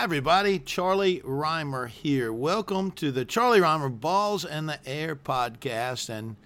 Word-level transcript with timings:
Hi, 0.00 0.04
everybody. 0.04 0.58
Charlie 0.58 1.20
Rymer 1.22 1.86
here. 1.86 2.32
Welcome 2.32 2.90
to 2.92 3.12
the 3.12 3.26
Charlie 3.26 3.60
Rymer 3.60 3.90
Balls 3.90 4.46
in 4.46 4.64
the 4.64 4.78
Air 4.88 5.14
podcast. 5.14 6.08
And 6.08 6.36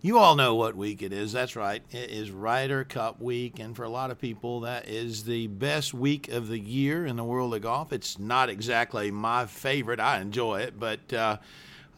you 0.00 0.16
all 0.16 0.34
know 0.34 0.54
what 0.54 0.74
week 0.74 1.02
it 1.02 1.12
is. 1.12 1.30
That's 1.30 1.56
right. 1.56 1.82
It 1.90 2.10
is 2.10 2.30
Ryder 2.30 2.84
Cup 2.84 3.20
week. 3.20 3.58
And 3.58 3.76
for 3.76 3.82
a 3.82 3.90
lot 3.90 4.10
of 4.10 4.18
people, 4.18 4.60
that 4.60 4.88
is 4.88 5.24
the 5.24 5.46
best 5.48 5.92
week 5.92 6.28
of 6.28 6.48
the 6.48 6.58
year 6.58 7.04
in 7.04 7.16
the 7.16 7.24
world 7.24 7.54
of 7.54 7.60
golf. 7.60 7.92
It's 7.92 8.18
not 8.18 8.48
exactly 8.48 9.10
my 9.10 9.44
favorite. 9.44 10.00
I 10.00 10.22
enjoy 10.22 10.60
it, 10.60 10.80
but. 10.80 11.12
Uh, 11.12 11.36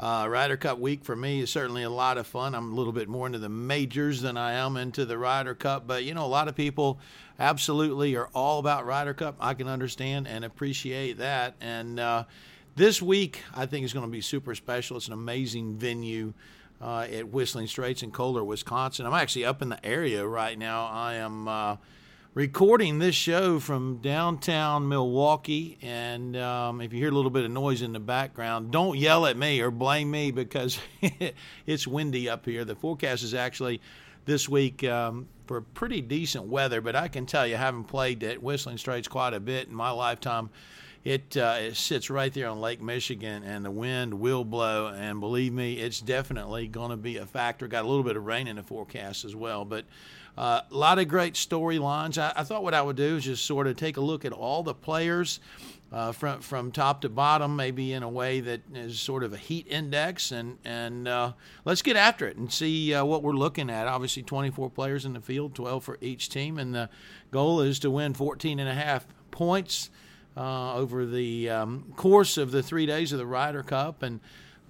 uh, 0.01 0.29
Ryder 0.31 0.57
Cup 0.57 0.79
week 0.79 1.03
for 1.03 1.17
me 1.17 1.41
is 1.41 1.51
certainly 1.51 1.83
a 1.83 1.91
lot 1.91 2.19
of 2.19 2.27
fun. 2.29 2.55
I'm 2.55 2.71
a 2.71 2.75
little 2.77 2.93
bit 2.93 3.09
more 3.09 3.27
into 3.27 3.41
the 3.41 3.49
majors 3.49 4.21
than 4.21 4.37
I 4.37 4.53
am 4.53 4.77
into 4.77 5.05
the 5.05 5.19
Ryder 5.19 5.57
Cup, 5.57 5.89
but 5.89 6.05
you 6.05 6.15
know, 6.15 6.25
a 6.25 6.29
lot 6.29 6.47
of 6.47 6.55
people 6.55 7.01
absolutely 7.39 8.17
are 8.17 8.29
all 8.35 8.59
about 8.59 8.87
Ryder 8.87 9.15
Cup. 9.15 9.37
I 9.41 9.55
can 9.55 9.69
understand 9.69 10.27
and 10.27 10.45
appreciate 10.45 11.19
that. 11.19 11.55
And 11.61 12.01
uh, 12.01 12.25
this 12.77 13.01
week, 13.01 13.43
I 13.55 13.67
think 13.67 13.85
is 13.85 13.93
going 13.93 14.07
to 14.07 14.13
be 14.13 14.21
super 14.21 14.55
special. 14.55 14.97
It's 14.97 15.07
an 15.07 15.13
amazing 15.13 15.77
venue. 15.77 16.35
Uh, 16.81 17.09
at 17.13 17.29
Whistling 17.31 17.67
Straits 17.67 18.05
in 18.05 18.13
Kohler, 18.13 18.45
Wisconsin. 18.45 19.05
I'm 19.05 19.13
actually 19.13 19.45
up 19.45 19.63
in 19.63 19.69
the 19.69 19.85
area 19.85 20.25
right 20.25 20.57
now. 20.57 20.87
I 20.87 21.15
am 21.15 21.49
uh, 21.49 21.77
recording 22.35 23.01
this 23.01 23.17
show 23.17 23.59
from 23.59 23.97
downtown 23.97 24.87
Milwaukee. 24.87 25.77
And 25.83 26.37
um, 26.37 26.81
if 26.81 26.93
you 26.93 27.01
hear 27.01 27.09
a 27.09 27.13
little 27.13 27.33
bit 27.33 27.45
of 27.45 27.51
noise 27.51 27.83
in 27.83 27.93
the 27.93 27.99
background, 27.99 28.71
don't 28.71 28.97
yell 28.97 29.27
at 29.27 29.37
me 29.37 29.61
or 29.61 29.73
blame 29.73 30.09
me 30.09 30.31
because 30.31 30.79
it's 31.67 31.85
windy 31.85 32.29
up 32.29 32.45
here. 32.45 32.65
The 32.65 32.77
forecast 32.77 33.25
is 33.25 33.35
actually 33.35 33.81
this 34.25 34.49
week 34.49 34.85
um, 34.85 35.27
for 35.49 35.63
pretty 35.63 36.03
decent 36.03 36.45
weather, 36.45 36.83
but 36.83 36.95
I 36.95 37.09
can 37.09 37.25
tell 37.25 37.47
you, 37.47 37.57
having 37.57 37.83
played 37.83 38.23
at 38.23 38.43
Whistling 38.43 38.77
Straits 38.77 39.09
quite 39.09 39.33
a 39.33 39.41
bit 39.41 39.67
in 39.67 39.75
my 39.75 39.91
lifetime, 39.91 40.51
it, 41.05 41.37
uh, 41.37 41.57
it 41.59 41.77
sits 41.77 42.11
right 42.11 42.33
there 42.33 42.49
on 42.49 42.61
Lake 42.61 42.83
Michigan, 42.83 43.43
and 43.45 43.65
the 43.65 43.71
wind 43.71 44.15
will 44.15 44.45
blow. 44.45 44.89
And 44.89 45.21
believe 45.21 45.53
me, 45.53 45.75
it's 45.75 46.01
definitely 46.01 46.67
going 46.69 46.91
to 46.91 46.97
be 46.97 47.17
a 47.17 47.27
factor. 47.27 47.69
Got 47.69 47.85
a 47.85 47.89
little 47.89 48.03
bit 48.03 48.17
of 48.17 48.27
rain 48.27 48.47
in 48.47 48.57
the 48.57 48.63
forecast 48.63 49.25
as 49.25 49.35
well, 49.35 49.65
but 49.65 49.85
uh, 50.37 50.61
a 50.71 50.75
lot 50.75 50.99
of 50.99 51.09
great 51.09 51.35
storylines. 51.35 52.19
I, 52.19 52.33
I, 52.37 52.45
thought 52.45 52.63
what 52.63 52.75
I 52.75 52.83
would 52.83 52.97
do 52.97 53.17
is 53.17 53.25
just 53.25 53.45
sort 53.45 53.67
of 53.67 53.77
take 53.77 53.97
a 53.97 54.01
look 54.01 54.25
at 54.25 54.33
all 54.33 54.63
the 54.63 54.75
players 54.75 55.41
uh, 55.91 56.13
from 56.13 56.41
from 56.41 56.71
top 56.71 57.01
to 57.01 57.09
bottom, 57.09 57.57
maybe 57.57 57.93
in 57.93 58.03
a 58.03 58.09
way 58.09 58.41
that 58.41 58.61
is 58.75 59.01
sort 59.01 59.25
of 59.25 59.33
a 59.33 59.37
heat 59.37 59.67
index, 59.69 60.31
and 60.31 60.59
and 60.65 61.09
uh, 61.09 61.33
let's 61.65 61.83
get 61.83 61.97
after 61.97 62.27
it 62.27 62.37
and 62.37 62.53
see 62.53 62.93
uh, 62.93 63.05
what 63.05 63.23
we're 63.23 63.33
looking 63.33 63.71
at. 63.71 63.87
Obviously, 63.89 64.23
24 64.23 64.71
players 64.71 65.05
in 65.05 65.15
the 65.15 65.21
field, 65.21 65.55
12 65.55 65.83
for 65.83 65.99
each 66.01 66.29
team, 66.29 66.59
and 66.59 66.75
the 66.75 66.91
goal 67.31 67.61
is 67.61 67.79
to 67.81 67.91
win 67.91 68.15
14 68.15 68.59
and 68.59 68.69
a 68.69 68.75
half 68.75 69.07
points 69.31 69.91
uh, 70.39 70.75
over 70.77 71.05
the 71.05 71.51
um, 71.51 71.93
course 71.97 72.39
of 72.39 72.53
the 72.53 72.63
three 72.63 72.87
days 72.87 73.13
of 73.13 73.19
the 73.19 73.27
Ryder 73.27 73.65
Cup, 73.65 74.03
and 74.03 74.21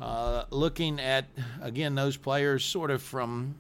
uh, 0.01 0.45
looking 0.51 0.99
at 0.99 1.27
again 1.61 1.95
those 1.95 2.17
players 2.17 2.65
sort 2.65 2.91
of 2.91 3.03
from 3.03 3.57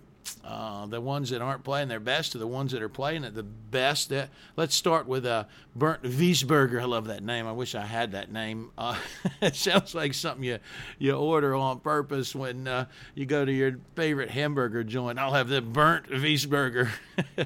uh, 0.49 0.87
the 0.87 0.99
ones 0.99 1.29
that 1.29 1.43
aren't 1.43 1.63
playing 1.63 1.89
their 1.89 2.01
best 2.01 2.33
to 2.33 2.39
the 2.39 2.47
ones 2.47 2.73
that 2.73 2.81
are 2.81 2.89
playing 2.89 3.23
at 3.23 3.35
the 3.35 3.43
best. 3.43 4.11
Uh, 4.11 4.27
let's 4.57 4.75
start 4.75 5.07
with 5.07 5.27
uh, 5.27 5.45
Bernd 5.77 6.03
Wiesberger. 6.03 6.81
I 6.81 6.87
love 6.87 7.09
that 7.09 7.23
name. 7.23 7.47
I 7.47 7.53
wish 7.53 7.75
I 7.75 7.85
had 7.85 8.13
that 8.13 8.33
name. 8.33 8.71
Uh, 8.79 8.99
it 9.43 9.55
sounds 9.55 9.95
like 9.95 10.15
something 10.15 10.43
you, 10.43 10.59
you 10.99 11.13
order 11.13 11.55
on 11.55 11.81
purpose 11.81 12.35
when 12.35 12.67
uh, 12.67 12.87
you 13.15 13.27
go 13.27 13.45
to 13.45 13.53
your 13.53 13.77
favorite 13.95 14.31
hamburger 14.31 14.83
joint. 14.83 15.19
I'll 15.19 15.35
have 15.35 15.49
the 15.49 15.61
Bernd 15.61 16.07
Wiesberger. 16.07 16.89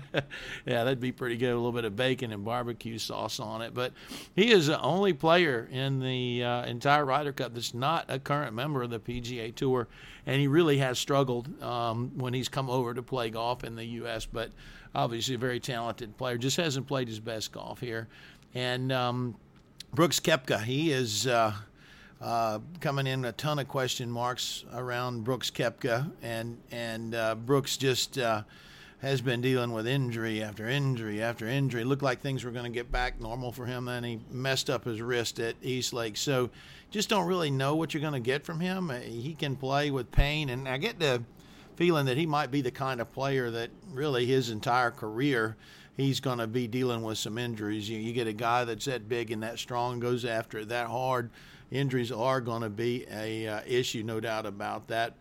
yeah, 0.65 0.85
that'd 0.85 1.01
be 1.01 1.11
pretty 1.11 1.37
good. 1.37 1.51
A 1.51 1.57
little 1.57 1.73
bit 1.73 1.85
of 1.85 1.97
bacon 1.97 2.33
and 2.33 2.45
barbecue 2.45 2.99
sauce 2.99 3.41
on 3.41 3.63
it. 3.63 3.75
But 3.75 3.93
he 4.37 4.53
is 4.53 4.69
the 4.69 4.81
only 4.81 5.13
player 5.13 5.69
in 5.73 5.99
the 5.99 6.45
uh, 6.45 6.67
entire 6.67 7.05
Ryder 7.05 7.33
Cup 7.33 7.53
that's 7.53 7.75
not 7.75 8.05
a 8.09 8.21
current 8.21 8.55
member 8.55 8.85
of 8.85 8.91
the 8.91 9.01
PGA 9.01 9.53
Tour 9.53 9.89
and 10.27 10.41
he 10.41 10.47
really 10.47 10.79
has 10.79 10.99
struggled 10.99 11.63
um, 11.63 12.13
when 12.17 12.35
he's 12.35 12.49
come 12.49 12.71
over 12.71 12.95
to 12.95 13.03
play 13.03 13.31
golf 13.31 13.65
in 13.65 13.77
the 13.77 13.85
U.S. 13.85 14.27
But 14.27 14.51
obviously, 14.95 15.35
a 15.35 15.39
very 15.39 15.61
talented 15.61 16.17
player. 16.17 16.39
Just 16.39 16.57
hasn't 16.57 16.87
played 16.87 17.09
his 17.09 17.21
best 17.21 17.53
golf 17.53 17.81
here. 17.81 18.09
And 18.55 18.93
um, 18.93 19.37
Brooks 19.93 20.21
Koepka, 20.21 20.63
he 20.63 20.93
is 20.93 21.27
uh, 21.27 21.55
uh, 22.21 22.61
coming 22.81 23.07
in 23.07 23.25
a 23.25 23.33
ton 23.33 23.59
of 23.59 23.69
question 23.69 24.11
marks 24.11 24.65
around 24.73 25.25
Brooks 25.25 25.51
Koepka, 25.51 26.11
and 26.23 26.59
and 26.71 27.15
uh, 27.15 27.35
Brooks 27.35 27.77
just 27.77 28.19
uh, 28.19 28.43
has 29.03 29.21
been 29.21 29.41
dealing 29.41 29.73
with 29.73 29.85
injury 29.85 30.41
after 30.41 30.69
injury 30.69 31.21
after 31.21 31.49
injury. 31.49 31.83
Looked 31.83 32.05
like 32.05 32.21
things 32.21 32.45
were 32.45 32.53
going 32.53 32.65
to 32.65 32.71
get 32.71 32.93
back 32.93 33.21
normal 33.21 33.51
for 33.51 33.67
him, 33.67 33.89
and 33.89 34.07
he 34.07 34.21
messed 34.31 34.71
up 34.71 34.85
his 34.85 35.03
wrist 35.03 35.41
at 35.41 35.57
East 35.61 35.93
Lake. 35.93 36.17
So 36.17 36.51
just 36.93 37.09
don't 37.09 37.27
really 37.27 37.51
know 37.51 37.75
what 37.75 37.93
you're 37.93 38.01
going 38.01 38.13
to 38.13 38.21
get 38.21 38.45
from 38.45 38.61
him. 38.61 38.91
Uh, 38.91 39.01
he 39.01 39.35
can 39.35 39.57
play 39.57 39.91
with 39.91 40.13
pain, 40.13 40.49
and 40.51 40.69
I 40.69 40.79
get 40.79 41.01
the 41.01 41.21
feeling 41.75 42.07
that 42.07 42.17
he 42.17 42.27
might 42.27 42.53
be 42.53 42.61
the 42.61 42.71
kind 42.71 43.01
of 43.01 43.13
player 43.13 43.51
that 43.51 43.71
really 43.93 44.25
his 44.25 44.51
entire 44.51 44.93
career 44.93 45.57
he's 45.97 46.21
going 46.21 46.39
to 46.39 46.47
be 46.47 46.69
dealing 46.69 47.03
with 47.03 47.19
some 47.19 47.39
injuries. 47.39 47.89
You, 47.91 47.99
you, 47.99 48.13
get 48.13 48.27
a 48.27 48.33
guy 48.33 48.65
that's 48.65 48.85
that 48.85 49.09
big 49.09 49.31
and 49.31 49.43
that 49.43 49.59
strong, 49.59 50.01
goes 50.01 50.25
after 50.25 50.61
it 50.61 50.69
that 50.69 50.87
hard. 50.87 51.29
Injuries 51.71 52.13
are 52.13 52.41
going 52.41 52.63
to 52.63 52.71
be 52.71 53.05
a 53.11 53.49
uh, 53.49 53.61
issue, 53.67 54.03
no 54.03 54.21
doubt 54.21 54.47
about 54.47 54.89
that. 54.89 55.15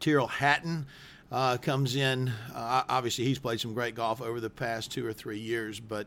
Tyrrell 0.00 0.26
Hatton 0.26 0.86
uh, 1.34 1.56
comes 1.56 1.96
in. 1.96 2.28
Uh, 2.54 2.84
obviously, 2.88 3.24
he's 3.24 3.40
played 3.40 3.58
some 3.58 3.74
great 3.74 3.96
golf 3.96 4.22
over 4.22 4.38
the 4.38 4.48
past 4.48 4.92
two 4.92 5.04
or 5.04 5.12
three 5.12 5.38
years, 5.38 5.80
but 5.80 6.06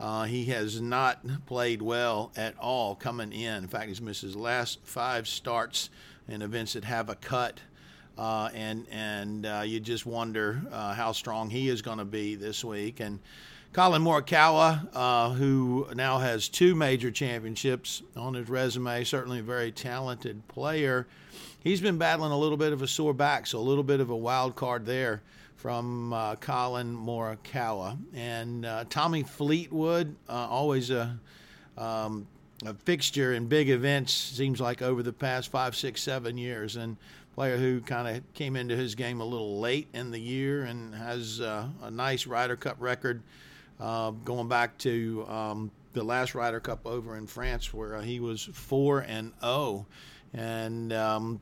uh, 0.00 0.24
he 0.24 0.46
has 0.46 0.80
not 0.80 1.24
played 1.46 1.80
well 1.80 2.32
at 2.36 2.58
all 2.58 2.96
coming 2.96 3.32
in. 3.32 3.62
In 3.62 3.68
fact, 3.68 3.86
he's 3.86 4.00
missed 4.00 4.22
his 4.22 4.34
last 4.34 4.80
five 4.82 5.28
starts 5.28 5.90
in 6.26 6.42
events 6.42 6.72
that 6.72 6.82
have 6.82 7.08
a 7.08 7.14
cut. 7.14 7.60
Uh, 8.18 8.48
and 8.52 8.86
and 8.90 9.46
uh, 9.46 9.62
you 9.64 9.78
just 9.78 10.06
wonder 10.06 10.60
uh, 10.72 10.92
how 10.94 11.12
strong 11.12 11.50
he 11.50 11.68
is 11.68 11.80
going 11.80 11.98
to 11.98 12.04
be 12.04 12.34
this 12.34 12.64
week. 12.64 12.98
And 12.98 13.20
Collin 13.74 14.02
Morikawa, 14.02 14.88
uh, 14.94 15.30
who 15.30 15.88
now 15.94 16.18
has 16.18 16.48
two 16.48 16.74
major 16.74 17.10
championships 17.10 18.02
on 18.16 18.32
his 18.32 18.48
resume, 18.48 19.04
certainly 19.04 19.40
a 19.40 19.42
very 19.42 19.70
talented 19.72 20.46
player 20.48 21.06
he's 21.64 21.80
been 21.80 21.98
battling 21.98 22.30
a 22.30 22.38
little 22.38 22.58
bit 22.58 22.72
of 22.72 22.82
a 22.82 22.86
sore 22.86 23.14
back, 23.14 23.46
so 23.46 23.58
a 23.58 23.60
little 23.60 23.82
bit 23.82 23.98
of 23.98 24.10
a 24.10 24.16
wild 24.16 24.54
card 24.54 24.86
there 24.86 25.22
from 25.56 26.12
uh, 26.12 26.36
Collin 26.36 26.94
Morikawa. 26.94 27.96
And 28.14 28.64
uh, 28.64 28.84
Tommy 28.88 29.22
Fleetwood, 29.22 30.14
uh, 30.28 30.32
always 30.32 30.90
a, 30.90 31.18
um, 31.76 32.28
a, 32.64 32.74
fixture 32.74 33.32
in 33.32 33.46
big 33.46 33.70
events, 33.70 34.12
seems 34.12 34.60
like 34.60 34.82
over 34.82 35.02
the 35.02 35.12
past 35.12 35.50
five, 35.50 35.74
six, 35.74 36.02
seven 36.02 36.36
years. 36.36 36.76
And 36.76 36.96
player 37.34 37.56
who 37.56 37.80
kind 37.80 38.16
of 38.16 38.34
came 38.34 38.54
into 38.54 38.76
his 38.76 38.94
game 38.94 39.20
a 39.20 39.24
little 39.24 39.58
late 39.58 39.88
in 39.92 40.10
the 40.10 40.20
year 40.20 40.64
and 40.64 40.94
has 40.94 41.40
uh, 41.40 41.66
a 41.82 41.90
nice 41.90 42.26
Ryder 42.26 42.56
Cup 42.56 42.76
record 42.78 43.22
uh, 43.84 44.10
going 44.10 44.48
back 44.48 44.78
to 44.78 45.26
um, 45.28 45.70
the 45.92 46.02
last 46.02 46.34
Ryder 46.34 46.58
Cup 46.58 46.86
over 46.86 47.18
in 47.18 47.26
France 47.26 47.74
where 47.74 48.00
he 48.00 48.18
was 48.18 48.42
4 48.42 49.00
and 49.00 49.32
0. 49.42 49.86
And 50.32 50.90
um, 50.94 51.40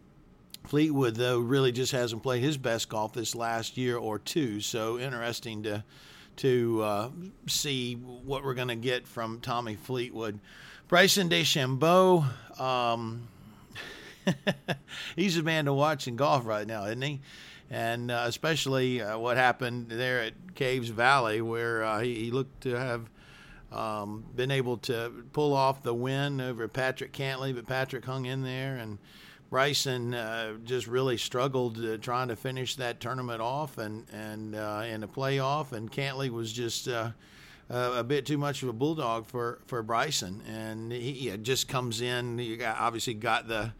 Fleetwood, 0.64 1.14
though, 1.14 1.38
really 1.38 1.70
just 1.70 1.92
hasn't 1.92 2.24
played 2.24 2.42
his 2.42 2.56
best 2.56 2.88
golf 2.88 3.12
this 3.12 3.36
last 3.36 3.76
year 3.76 3.96
or 3.96 4.18
two. 4.18 4.60
So 4.60 4.98
interesting 4.98 5.62
to 5.62 5.84
to 6.34 6.82
uh, 6.82 7.10
see 7.46 7.94
what 7.94 8.42
we're 8.42 8.54
going 8.54 8.68
to 8.68 8.74
get 8.74 9.06
from 9.06 9.38
Tommy 9.40 9.76
Fleetwood. 9.76 10.40
Bryson 10.88 11.28
DeChambeau, 11.28 12.24
um, 12.58 13.28
he's 15.16 15.36
a 15.36 15.42
man 15.42 15.66
to 15.66 15.74
watch 15.74 16.08
in 16.08 16.16
golf 16.16 16.46
right 16.46 16.66
now, 16.66 16.86
isn't 16.86 17.02
he? 17.02 17.20
And 17.72 18.10
uh, 18.10 18.24
especially 18.26 19.00
uh, 19.00 19.18
what 19.18 19.38
happened 19.38 19.88
there 19.88 20.20
at 20.20 20.34
Caves 20.54 20.90
Valley, 20.90 21.40
where 21.40 21.82
uh, 21.82 22.00
he, 22.00 22.14
he, 22.16 22.30
looked 22.30 22.60
to 22.64 22.78
have 22.78 23.08
um, 23.72 24.26
been 24.36 24.50
able 24.50 24.76
to 24.76 25.10
pull 25.32 25.54
off 25.54 25.82
the 25.82 25.94
win 25.94 26.38
over 26.42 26.68
Patrick 26.68 27.14
Cantlay, 27.14 27.54
but 27.54 27.66
Patrick 27.66 28.04
hung 28.04 28.26
in 28.26 28.42
there 28.42 28.76
and 28.76 28.98
Bryson 29.48 30.12
uh, 30.12 30.58
just 30.64 30.86
really 30.86 31.16
struggled 31.16 31.82
uh, 31.82 31.96
trying 31.96 32.28
to 32.28 32.36
finish 32.36 32.76
that 32.76 33.00
tournament 33.00 33.40
off 33.40 33.78
and 33.78 34.06
and 34.12 34.54
uh, 34.54 34.82
in 34.86 35.00
the 35.00 35.08
playoff, 35.08 35.72
and 35.72 35.90
Cantlay 35.90 36.28
was 36.28 36.52
just 36.52 36.88
a 36.88 37.14
bit 38.06 38.26
too 38.26 38.36
much 38.36 38.62
of 38.62 38.68
a 38.68 38.72
bulldog 38.74 39.26
for, 39.26 39.60
for 39.66 39.82
Bryson, 39.82 40.42
and 40.46 40.92
he, 40.92 41.12
he 41.12 41.36
just 41.38 41.68
comes 41.68 42.02
in. 42.02 42.36
Got 42.58 42.78
obviously 42.78 43.14
got 43.14 43.48
the 43.48 43.72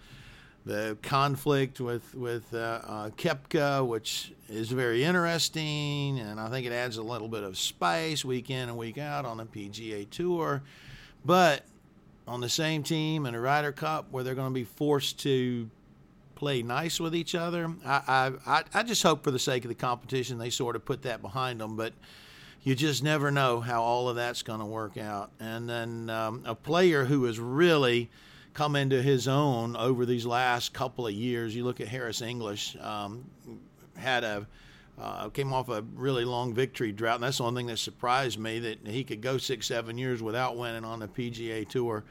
the 0.65 0.97
conflict 1.03 1.81
with 1.81 2.15
with 2.15 2.53
uh, 2.55 2.81
uh, 2.87 3.11
Koepka, 3.11 3.87
which 3.87 4.33
is 4.49 4.71
very 4.71 5.05
interesting, 5.05 6.19
and 6.19 6.39
I 6.39 6.49
think 6.49 6.67
it 6.67 6.73
adds 6.73 6.97
a 6.97 7.03
little 7.03 7.29
bit 7.29 7.43
of 7.43 7.59
spice 7.59 8.25
week 8.25 8.51
in 8.51 8.69
and 8.69 8.79
week 8.79 8.99
out 8.99 9.25
on 9.25 9.39
the 9.39 9.45
PGA 9.45 10.09
Tour. 10.09 10.63
But 11.25 11.65
on 12.27 12.41
the 12.41 12.49
same 12.49 12.83
team 12.83 13.27
in 13.27 13.35
a 13.35 13.41
Ryder 13.41 13.73
Cup 13.73 14.07
where 14.11 14.23
they're 14.23 14.35
going 14.35 14.51
to 14.51 14.55
be 14.55 14.65
forced 14.65 15.19
to 15.21 15.69
play 16.35 16.63
nice 16.63 16.99
with 16.99 17.15
each 17.15 17.35
other. 17.35 17.73
I, 17.85 18.33
I, 18.47 18.65
I 18.75 18.83
just 18.83 19.03
hope 19.03 19.23
for 19.23 19.31
the 19.31 19.39
sake 19.39 19.65
of 19.65 19.69
the 19.69 19.75
competition 19.75 20.39
they 20.39 20.51
sort 20.51 20.77
of 20.77 20.85
put 20.85 21.03
that 21.03 21.23
behind 21.23 21.61
them. 21.61 21.77
But 21.77 21.93
you 22.63 22.75
just 22.75 23.03
never 23.03 23.31
know 23.31 23.61
how 23.61 23.83
all 23.83 24.09
of 24.09 24.17
that's 24.17 24.43
going 24.43 24.61
to 24.61 24.67
work 24.67 24.97
out. 24.97 25.31
And 25.41 25.69
then 25.69 26.11
um, 26.11 26.43
a 26.45 26.55
player 26.55 27.05
who 27.05 27.27
is 27.27 27.39
really 27.39 28.11
come 28.55 28.77
into 28.77 29.03
his 29.03 29.29
own 29.29 29.77
over 29.77 30.05
these 30.05 30.27
last 30.27 30.73
couple 30.73 31.07
of 31.07 31.13
years. 31.13 31.55
You 31.55 31.65
look 31.65 31.81
at 31.81 31.89
Harris 31.89 32.21
English, 32.23 32.77
um, 32.81 33.25
had 33.97 34.25
a 34.25 34.47
uh, 35.01 35.29
came 35.31 35.53
off 35.53 35.69
a 35.69 35.83
really 35.95 36.25
long 36.25 36.53
victory 36.53 36.93
drought, 36.93 37.17
and 37.17 37.25
that's 37.25 37.39
the 37.39 37.43
one 37.43 37.55
thing 37.55 37.67
that 37.67 37.79
surprised 37.79 38.39
me 38.39 38.59
that 38.59 38.87
he 38.87 39.03
could 39.03 39.23
go 39.23 39.39
six, 39.39 39.67
seven 39.67 39.97
years 39.97 40.23
without 40.23 40.57
winning 40.57 40.85
on 40.85 41.01
the 41.01 41.09
PGA 41.09 41.67
Tour. 41.67 42.05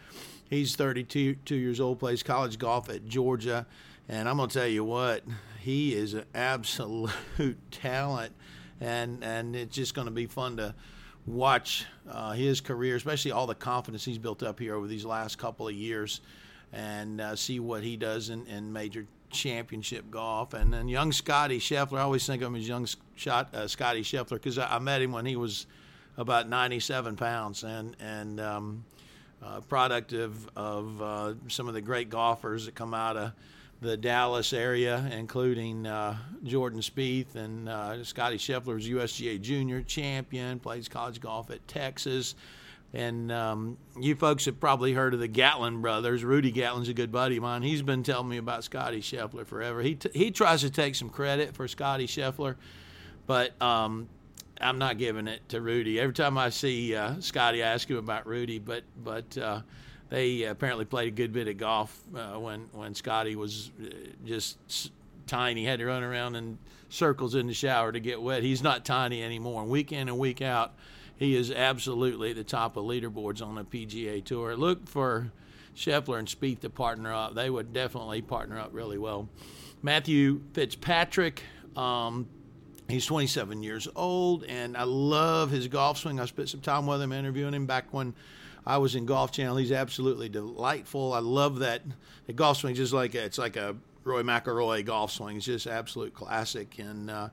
He's 0.50 0.76
32 0.76 1.36
two 1.46 1.56
years 1.56 1.80
old, 1.80 2.00
plays 2.00 2.24
college 2.24 2.58
golf 2.58 2.90
at 2.90 3.06
Georgia, 3.06 3.66
and 4.10 4.28
I'm 4.28 4.38
gonna 4.38 4.52
tell 4.52 4.68
you 4.68 4.84
what, 4.84 5.24
he 5.60 5.94
is 5.94 6.16
an 6.16 6.26
absolute 6.34 7.12
talent, 7.72 8.34
and 8.80 9.24
and 9.24 9.56
it's 9.56 9.76
just 9.76 9.94
gonna 9.94 10.12
be 10.12 10.26
fun 10.26 10.58
to 10.58 10.74
watch 11.25 11.85
uh, 12.09 12.31
his 12.31 12.62
career, 12.62 12.95
especially 12.95 13.31
all 13.31 13.47
the 13.47 13.56
confidence 13.56 14.06
he's 14.06 14.18
built 14.18 14.44
up 14.44 14.59
here 14.59 14.75
over 14.75 14.88
these 14.88 15.06
last 15.06 15.38
couple 15.38 15.68
of 15.68 15.73
years, 15.73 16.21
and 16.73 17.21
uh, 17.21 17.35
see 17.35 17.59
what 17.59 17.83
he 17.83 17.97
does 17.97 18.29
in, 18.29 18.45
in 18.47 18.71
major 18.71 19.06
championship 19.29 20.09
golf. 20.12 20.53
And 20.53 20.73
then 20.73 20.88
young 20.88 21.12
Scotty 21.12 21.59
Scheffler, 21.59 22.00
I 22.00 22.01
always 22.01 22.25
think 22.25 22.41
of 22.41 22.47
him 22.47 22.56
as 22.56 22.68
young 22.68 22.88
shot, 23.15 23.53
uh, 23.53 23.68
Scotty 23.68 24.03
Scheffler 24.03 24.31
because 24.31 24.57
I, 24.57 24.75
I, 24.75 24.79
met 24.79 25.01
him 25.01 25.12
when 25.12 25.25
he 25.25 25.35
was 25.35 25.68
about 26.18 26.50
97 26.50 27.15
pounds 27.15 27.63
and 27.63 27.95
and 28.00 28.39
um, 28.39 28.83
uh, 29.41 29.62
product 29.62 30.13
of 30.13 30.50
of 30.56 31.01
uh, 31.01 31.33
some 31.47 31.68
of 31.68 31.73
the 31.73 31.81
great 31.81 32.09
golfers 32.09 32.65
that 32.65 32.75
come 32.75 32.94
out 32.94 33.18
of 33.18 33.31
the 33.81 33.98
Dallas 33.98 34.54
area, 34.54 35.10
including 35.12 35.88
uh, 35.88 36.16
Jordan 36.44 36.81
Spieth 36.81 37.36
and 37.36 37.68
uh, 37.68 38.04
Scotty 38.04 38.38
Scheffler's 38.38 38.88
USGA 38.88 39.42
Junior 39.42 39.81
champion, 39.81 40.60
plays 40.60 40.88
college 40.88 41.19
golf 41.19 41.50
at 41.50 41.68
Texas. 41.68 42.36
And 42.94 43.31
um, 43.31 43.78
you 44.00 44.16
folks 44.16 44.45
have 44.45 44.60
probably 44.60 44.94
heard 44.94 45.13
of 45.13 45.19
the 45.19 45.28
Gatlin 45.28 45.81
brothers. 45.81 46.24
Rudy 46.24 46.51
Gatlin's 46.51 46.89
a 46.89 46.94
good 46.94 47.12
buddy 47.12 47.38
of 47.38 47.44
mine. 47.44 47.63
He's 47.63 47.81
been 47.81 48.04
telling 48.04 48.30
me 48.30 48.38
about 48.38 48.63
Scotty 48.63 49.01
Scheffler 49.01 49.48
forever. 49.48 49.81
He, 49.81 49.95
t- 49.95 50.10
he 50.13 50.30
tries 50.30 50.62
to 50.62 50.69
take 50.69 50.95
some 50.95 51.10
credit 51.10 51.56
for 51.56 51.68
Scotty 51.68 52.06
Scheffler, 52.06 52.57
but 53.25 53.60
um, 53.62 54.10
I'm 54.60 54.78
not 54.78 54.98
giving 54.98 55.28
it 55.28 55.48
to 55.50 55.62
Rudy. 55.62 56.00
Every 56.00 56.13
time 56.13 56.38
I 56.38 56.50
see 56.50 56.94
uh, 56.94 57.16
Scotty, 57.19 57.63
I 57.63 57.68
ask 57.68 57.89
him 57.89 57.98
about 57.98 58.28
Rudy, 58.28 58.60
but 58.60 58.83
but 59.01 59.38
uh, 59.38 59.62
they 60.12 60.44
apparently 60.44 60.86
played 60.86 61.08
a 61.08 61.12
good 61.12 61.34
bit 61.34 61.48
of 61.48 61.58
golf 61.58 62.00
uh, 62.16 62.38
when 62.38 62.68
when 62.74 62.94
Scotty 62.94 63.36
was 63.36 63.72
uh, 63.81 63.88
just 64.25 64.92
tiny, 65.25 65.66
had 65.66 65.80
to 65.80 65.86
run 65.86 66.04
around 66.04 66.36
in 66.36 66.58
circles 66.90 67.34
in 67.34 67.48
the 67.48 67.54
shower 67.54 67.92
to 67.92 68.00
get 68.00 68.22
wet. 68.22 68.44
He's 68.44 68.62
not 68.62 68.84
tiny 68.84 69.24
anymore. 69.24 69.63
Week 69.63 69.94
in 69.94 70.10
and 70.10 70.19
week 70.19 70.42
out, 70.42 70.74
he 71.16 71.36
is 71.36 71.50
absolutely 71.50 72.31
at 72.31 72.36
the 72.36 72.44
top 72.44 72.75
of 72.75 72.84
leaderboards 72.84 73.42
on 73.42 73.56
the 73.56 73.63
PGA 73.63 74.24
Tour. 74.24 74.58
Look 74.58 74.88
for 74.88 75.31
Scheffler 75.75 76.19
and 76.19 76.28
Spieth 76.28 76.60
to 76.60 76.69
partner 76.69 77.14
up. 77.14 77.34
They 77.34 77.50
would 77.50 77.72
definitely 77.72 78.22
partner 78.22 78.60
up 78.60 78.72
really 78.74 78.98
well. 78.98 79.30
Matthew 79.81 80.42
Fitzpatrick. 80.54 81.44
Um, 81.78 82.28
He's 82.92 83.06
27 83.06 83.64
years 83.64 83.88
old, 83.96 84.44
and 84.44 84.76
I 84.76 84.84
love 84.84 85.50
his 85.50 85.70
golf 85.70 85.98
swing. 85.98 86.20
I 86.20 86.26
spent 86.26 86.50
some 86.50 86.60
time 86.60 86.86
with 86.86 87.02
him 87.02 87.14
interviewing 87.14 87.54
him 87.54 87.66
back 87.66 87.86
when 87.94 88.14
I 88.66 88.78
was 88.80 88.96
in 88.96 89.06
Golf 89.06 89.32
Channel. 89.32 89.56
He's 89.56 89.72
absolutely 89.72 90.28
delightful. 90.28 91.14
I 91.14 91.20
love 91.20 91.60
that 91.60 91.84
the 92.28 92.34
golf 92.34 92.58
swing, 92.58 92.76
just 92.76 92.92
like 92.92 93.16
a, 93.16 93.24
it's 93.24 93.38
like 93.38 93.56
a 93.56 93.78
Rory 94.04 94.24
McIlroy 94.24 94.86
golf 94.86 95.12
swing. 95.12 95.38
It's 95.38 95.46
just 95.46 95.68
absolute 95.68 96.14
classic, 96.14 96.80
and 96.80 97.10
uh, 97.10 97.30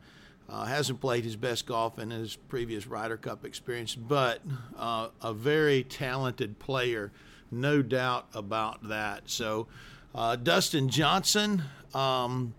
uh, 0.49 0.65
hasn't 0.65 1.01
played 1.01 1.25
his 1.25 1.35
best 1.35 1.67
golf 1.67 1.99
in 1.99 2.11
his 2.11 2.37
previous 2.37 2.87
Ryder 2.87 3.17
Cup 3.17 3.45
experience, 3.45 3.97
but 3.97 4.41
uh, 4.77 5.09
a 5.21 5.33
very 5.35 5.83
talented 5.83 6.61
player, 6.61 7.11
no 7.51 7.83
doubt 7.83 8.29
about 8.33 8.89
that. 8.89 9.23
So, 9.27 9.67
uh, 10.15 10.37
Dustin 10.37 10.89
Johnson, 10.89 11.65
um, 11.95 12.55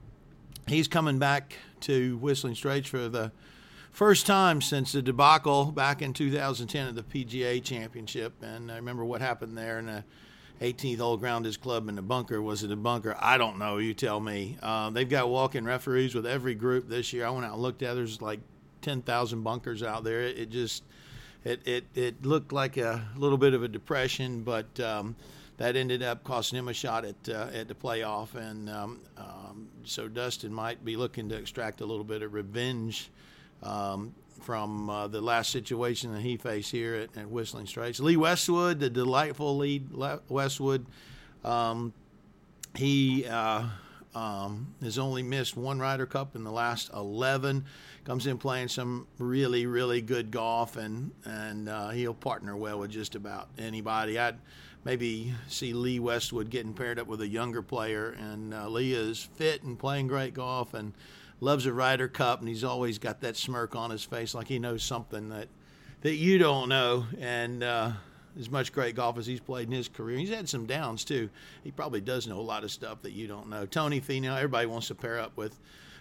he's 0.69 0.88
coming 0.88 1.19
back 1.19 1.56
to 1.81 2.18
Whistling 2.18 2.56
Straits 2.56 2.88
for 2.88 3.10
the 3.10 3.31
first 3.92 4.25
time 4.25 4.62
since 4.62 4.92
the 4.92 5.01
debacle 5.01 5.66
back 5.71 6.01
in 6.01 6.13
2010 6.13 6.88
at 6.88 6.95
the 6.95 7.04
PGA 7.04 7.62
Championship. 7.63 8.33
And 8.42 8.71
I 8.71 8.75
remember 8.75 9.04
what 9.04 9.21
happened 9.21 9.57
there 9.57 9.80
in 9.80 9.88
the 9.88 10.04
18th 10.62 11.00
hole 11.00 11.18
ground 11.18 11.45
his 11.45 11.57
club 11.57 11.89
in 11.89 11.95
the 11.95 12.01
bunker. 12.01 12.42
Was 12.42 12.63
it 12.63 12.71
a 12.71 12.75
bunker? 12.75 13.16
I 13.19 13.38
don't 13.38 13.57
know. 13.57 13.77
You 13.77 13.94
tell 13.94 14.19
me. 14.19 14.57
Uh, 14.62 14.89
they've 14.92 15.10
got 15.10 15.30
walk-in 15.30 15.66
referees 15.66 16.13
with 16.13 16.25
every 16.25 16.56
group 16.56 16.88
this 16.88 17.13
year. 17.13 17.25
I 17.25 17.30
went 17.30 17.45
out 17.45 17.54
and 17.54 17.62
looked 17.62 17.81
at. 17.81 17.94
It. 17.94 17.95
There's 17.95 18.22
like 18.22 18.39
10,000 18.81 19.42
bunkers 19.42 19.83
out 19.83 20.04
there. 20.04 20.22
It, 20.22 20.38
it, 20.38 20.50
just 20.50 20.83
it, 21.44 21.65
it 21.68 21.86
it 21.95 22.25
looked 22.25 22.51
like 22.51 22.77
a 22.77 23.06
little 23.15 23.38
bit 23.38 23.54
of 23.54 23.63
a 23.63 23.68
depression, 23.68 24.44
but 24.44 24.80
um, 24.80 25.15
that 25.59 25.75
ended 25.75 26.01
up 26.01 26.23
costing 26.23 26.57
him 26.57 26.69
a 26.69 26.73
shot 26.73 27.06
at 27.06 27.29
uh, 27.29 27.50
at 27.53 27.67
the 27.67 27.75
playoff. 27.75 28.33
And 28.33 28.69
um, 28.69 29.01
um, 29.17 29.67
so 29.83 30.07
Dustin 30.07 30.53
might 30.53 30.83
be 30.83 30.95
looking 30.95 31.29
to 31.29 31.35
extract 31.35 31.81
a 31.81 31.85
little 31.85 32.06
bit 32.06 32.23
of 32.23 32.33
revenge. 32.33 33.11
Um, 33.61 34.15
from 34.41 34.89
uh, 34.89 35.06
the 35.07 35.19
last 35.19 35.51
situation 35.51 36.13
that 36.13 36.21
he 36.21 36.38
faced 36.38 36.71
here 36.71 36.95
at, 36.95 37.17
at, 37.17 37.29
Whistling 37.29 37.65
Straits. 37.65 38.00
Lee 38.00 38.15
Westwood, 38.15 38.79
the 38.79 38.89
delightful 38.89 39.57
Lee 39.57 39.83
Westwood, 40.29 40.85
um, 41.44 41.91
he 42.73 43.25
uh, 43.25 43.65
um, 44.15 44.73
has 44.81 44.97
only 44.97 45.23
missed 45.23 45.57
one 45.57 45.77
Ryder 45.77 46.05
Cup 46.05 46.38
in 46.38 46.45
the 46.45 46.53
last 46.53 46.89
11. 46.94 47.65
Comes 48.09 48.25
in 48.25 48.39
playing 48.39 48.69
some 48.69 49.06
really, 49.19 49.67
really 49.67 50.01
good 50.01 50.31
golf, 50.31 50.77
and 50.77 51.11
and 51.25 51.69
uh, 51.69 51.89
he'll 51.89 52.15
partner 52.15 52.57
well 52.57 52.79
with 52.79 52.89
just 52.89 53.13
about 53.13 53.50
anybody. 53.59 54.17
I'd 54.17 54.39
maybe 54.83 55.31
see 55.47 55.73
Lee 55.73 56.00
Westwood 56.00 56.50
getting 56.50 56.73
paired 56.73 56.97
up 56.97 57.06
with 57.06 57.21
a 57.21 57.27
younger 57.27 57.61
player, 57.61 58.17
and 58.19 58.51
uh, 58.51 58.67
Lee 58.67 58.94
is 58.94 59.21
fit 59.35 59.61
and 59.61 59.77
playing 59.77 60.07
great 60.07 60.33
golf, 60.33 60.73
and 60.73 60.94
loves 61.39 61.67
a 61.67 61.71
Ryder 61.71 62.07
Cup, 62.07 62.39
and 62.39 62.50
he's 62.50 62.63
always 62.63 62.97
got 62.97 63.21
that 63.21 63.38
smirk 63.38 63.75
on 63.75 63.91
his 63.91 64.03
face, 64.03 64.33
like 64.33 64.47
he 64.47 64.57
knows 64.57 64.81
something 64.81 65.29
that 65.29 65.47
that 66.01 66.15
you 66.15 66.39
don't 66.39 66.67
know. 66.67 67.05
And 67.19 67.63
uh, 67.63 67.91
as 68.39 68.50
much 68.50 68.73
great 68.73 68.95
golf 68.95 69.19
as 69.19 69.27
he's 69.27 69.39
played 69.39 69.67
in 69.67 69.73
his 69.75 69.88
career, 69.88 70.17
he's 70.17 70.31
had 70.31 70.50
some 70.50 70.65
downs 70.65 71.03
too. 71.03 71.29
He 71.63 71.69
probably 71.69 72.01
does 72.01 72.25
know 72.25 72.39
a 72.39 72.41
lot 72.41 72.63
of 72.63 72.71
stuff 72.71 73.03
that 73.03 73.12
you 73.12 73.27
don't 73.27 73.50
know. 73.50 73.67
Tony 73.67 74.01
Finau, 74.01 74.35
everybody 74.35 74.65
wants 74.65 74.88
to 74.88 74.95
pair 74.95 75.19
up 75.19 75.38
with 75.38 75.59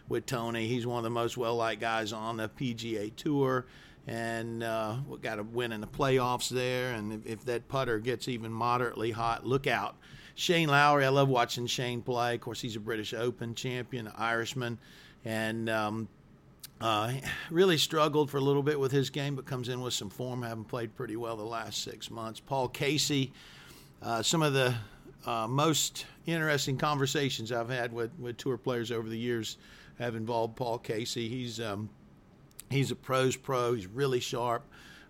with 0.09 0.27
Tony. 0.27 0.67
He's 0.67 0.87
one 0.87 0.99
of 0.99 1.05
the 1.05 1.11
most 1.11 1.37
well 1.37 1.57
liked 1.57 1.81
guys 1.81 2.13
on 2.13 2.37
the 2.37 2.49
PGA 2.49 3.15
Tour. 3.15 3.67
And 4.07 4.63
uh, 4.63 4.97
we 5.07 5.19
got 5.19 5.35
to 5.35 5.43
win 5.43 5.71
in 5.71 5.83
the 5.83 5.87
playoffs 5.87 6.49
there. 6.49 6.95
And 6.95 7.13
if, 7.13 7.27
if 7.27 7.45
that 7.45 7.69
putter 7.69 7.99
gets 7.99 8.27
even 8.27 8.51
moderately 8.51 9.11
hot, 9.11 9.45
look 9.45 9.67
out. 9.67 9.97
Shane 10.35 10.69
Lowry, 10.69 11.05
I 11.05 11.09
love 11.09 11.29
watching 11.29 11.67
Shane 11.67 12.01
play. 12.01 12.37
Of 12.37 12.41
course, 12.41 12.61
he's 12.61 12.77
a 12.77 12.81
British 12.81 13.13
Open 13.13 13.55
champion, 13.55 14.11
Irishman 14.17 14.79
and 15.25 15.69
um, 15.69 16.09
uh, 16.81 17.13
really 17.51 17.79
struggled 17.79 18.31
for 18.31 18.39
a 18.39 18.41
little 18.41 18.63
bit 18.63 18.79
with 18.79 18.93
his 18.93 19.11
game, 19.11 19.37
but 19.37 19.47
comes 19.47 19.69
in 19.69 19.81
with 19.81 19.95
some 19.95 20.11
form, 20.11 20.43
having 20.43 20.65
played 20.65 20.95
pretty 20.97 21.17
well 21.17 21.37
the 21.37 21.43
last 21.43 21.83
six 21.83 22.11
months. 22.11 22.41
Paul 22.41 22.69
Casey, 22.69 23.33
uh, 24.03 24.23
some 24.23 24.43
of 24.43 24.53
the 24.53 24.75
uh, 25.27 25.47
most 25.47 26.07
interesting 26.27 26.79
conversations 26.79 27.53
I've 27.53 27.71
had 27.71 27.93
with, 27.93 28.11
with 28.19 28.37
tour 28.37 28.57
players 28.57 28.93
over 28.93 29.09
the 29.09 29.19
years 29.19 29.59
have 29.99 30.15
involved 30.15 30.57
Paul 30.57 30.79
Casey. 30.79 31.29
He's 31.29 31.61
um, 31.61 31.91
he's 32.71 32.91
a 32.91 32.97
pros 32.97 33.37
pro. 33.37 33.75
He's 33.75 33.87
really 33.87 34.21
sharp. 34.21 34.65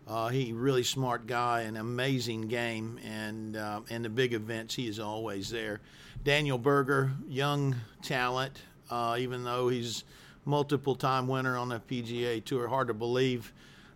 Uh, 0.07 0.29
he 0.29 0.53
really 0.53 0.83
smart 0.83 1.27
guy, 1.27 1.63
an 1.63 1.77
amazing 1.77 2.43
game, 2.49 2.99
and 3.05 3.57
uh, 3.57 3.83
in 3.91 4.03
the 4.03 4.09
big 4.09 4.33
events 4.33 4.75
he 4.75 4.89
is 4.89 4.99
always 4.99 5.51
there. 5.51 5.81
Daniel 6.25 6.57
Berger, 6.57 7.11
young 7.29 7.77
talent, 8.03 8.63
uh, 8.91 9.17
even 9.19 9.45
though 9.45 9.69
he's 9.69 10.05
multiple 10.47 10.95
time 10.95 11.29
winner 11.29 11.59
on 11.59 11.69
the 11.69 11.81
PGA 11.81 12.43
Tour. 12.43 12.69
Hard 12.69 12.89
to 12.89 12.95
believe 12.95 13.53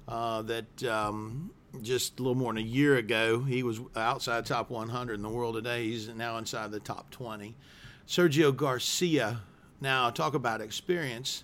uh, 0.06 0.42
that 0.42 0.84
um, 0.84 1.50
just 1.80 2.20
a 2.20 2.22
little 2.22 2.36
more 2.36 2.52
than 2.52 2.62
a 2.62 2.66
year 2.66 2.96
ago 2.96 3.40
he 3.40 3.62
was 3.62 3.80
outside 3.96 4.44
top 4.44 4.68
100 4.68 5.14
in 5.14 5.22
the 5.22 5.30
world 5.30 5.54
today. 5.54 5.84
He's 5.84 6.08
now 6.08 6.36
inside 6.36 6.70
the 6.70 6.80
top 6.80 7.10
20. 7.10 7.56
Sergio 8.06 8.54
Garcia. 8.54 9.40
Now 9.82 10.10
talk 10.10 10.34
about 10.34 10.60
experience. 10.60 11.42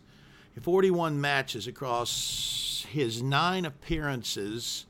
41 0.60 1.20
matches 1.20 1.66
across 1.66 2.86
his 2.88 3.20
nine 3.20 3.64
appearances 3.64 4.86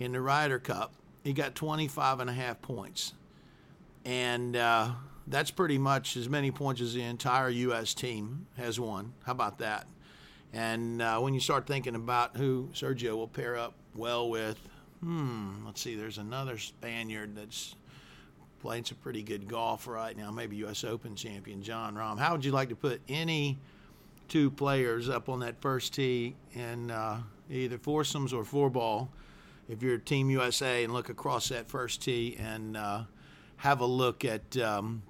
in 0.00 0.10
the 0.10 0.20
Ryder 0.20 0.58
Cup. 0.58 0.92
He 1.22 1.32
got 1.32 1.54
25 1.54 2.18
and 2.18 2.28
a 2.28 2.32
half 2.32 2.60
points. 2.60 3.12
And 4.04 4.56
uh, 4.56 4.90
that's 5.28 5.52
pretty 5.52 5.78
much 5.78 6.16
as 6.16 6.28
many 6.28 6.50
points 6.50 6.80
as 6.80 6.92
the 6.92 7.02
entire 7.02 7.48
U.S. 7.48 7.94
team 7.94 8.48
has 8.56 8.80
won. 8.80 9.12
How 9.24 9.30
about 9.30 9.58
that? 9.58 9.86
And 10.52 11.00
uh, 11.00 11.20
when 11.20 11.34
you 11.34 11.40
start 11.40 11.68
thinking 11.68 11.94
about 11.94 12.36
who 12.36 12.68
Sergio 12.74 13.14
will 13.14 13.28
pair 13.28 13.56
up 13.56 13.74
well 13.94 14.28
with, 14.28 14.58
hmm, 15.00 15.64
let's 15.64 15.80
see, 15.80 15.94
there's 15.94 16.18
another 16.18 16.58
Spaniard 16.58 17.36
that's 17.36 17.76
playing 18.62 18.84
some 18.84 18.96
pretty 18.98 19.22
good 19.22 19.48
golf 19.48 19.86
right 19.86 20.16
now, 20.16 20.30
maybe 20.30 20.56
U.S. 20.56 20.84
Open 20.84 21.16
champion 21.16 21.62
Jon 21.62 21.94
Rahm. 21.94 22.18
How 22.18 22.32
would 22.32 22.44
you 22.44 22.52
like 22.52 22.68
to 22.68 22.76
put 22.76 23.00
any 23.08 23.58
two 24.28 24.50
players 24.50 25.08
up 25.10 25.28
on 25.28 25.40
that 25.40 25.60
first 25.60 25.92
tee 25.92 26.36
in 26.54 26.90
uh, 26.90 27.20
either 27.50 27.76
foursomes 27.76 28.32
or 28.32 28.44
four 28.44 28.70
ball, 28.70 29.10
if 29.68 29.82
you're 29.82 29.98
Team 29.98 30.30
USA, 30.30 30.84
and 30.84 30.92
look 30.92 31.08
across 31.08 31.48
that 31.48 31.68
first 31.68 32.02
tee 32.02 32.36
and 32.38 32.76
uh, 32.76 33.02
have 33.56 33.80
a 33.80 33.86
look 33.86 34.24
at. 34.24 34.56
Um, 34.56 35.02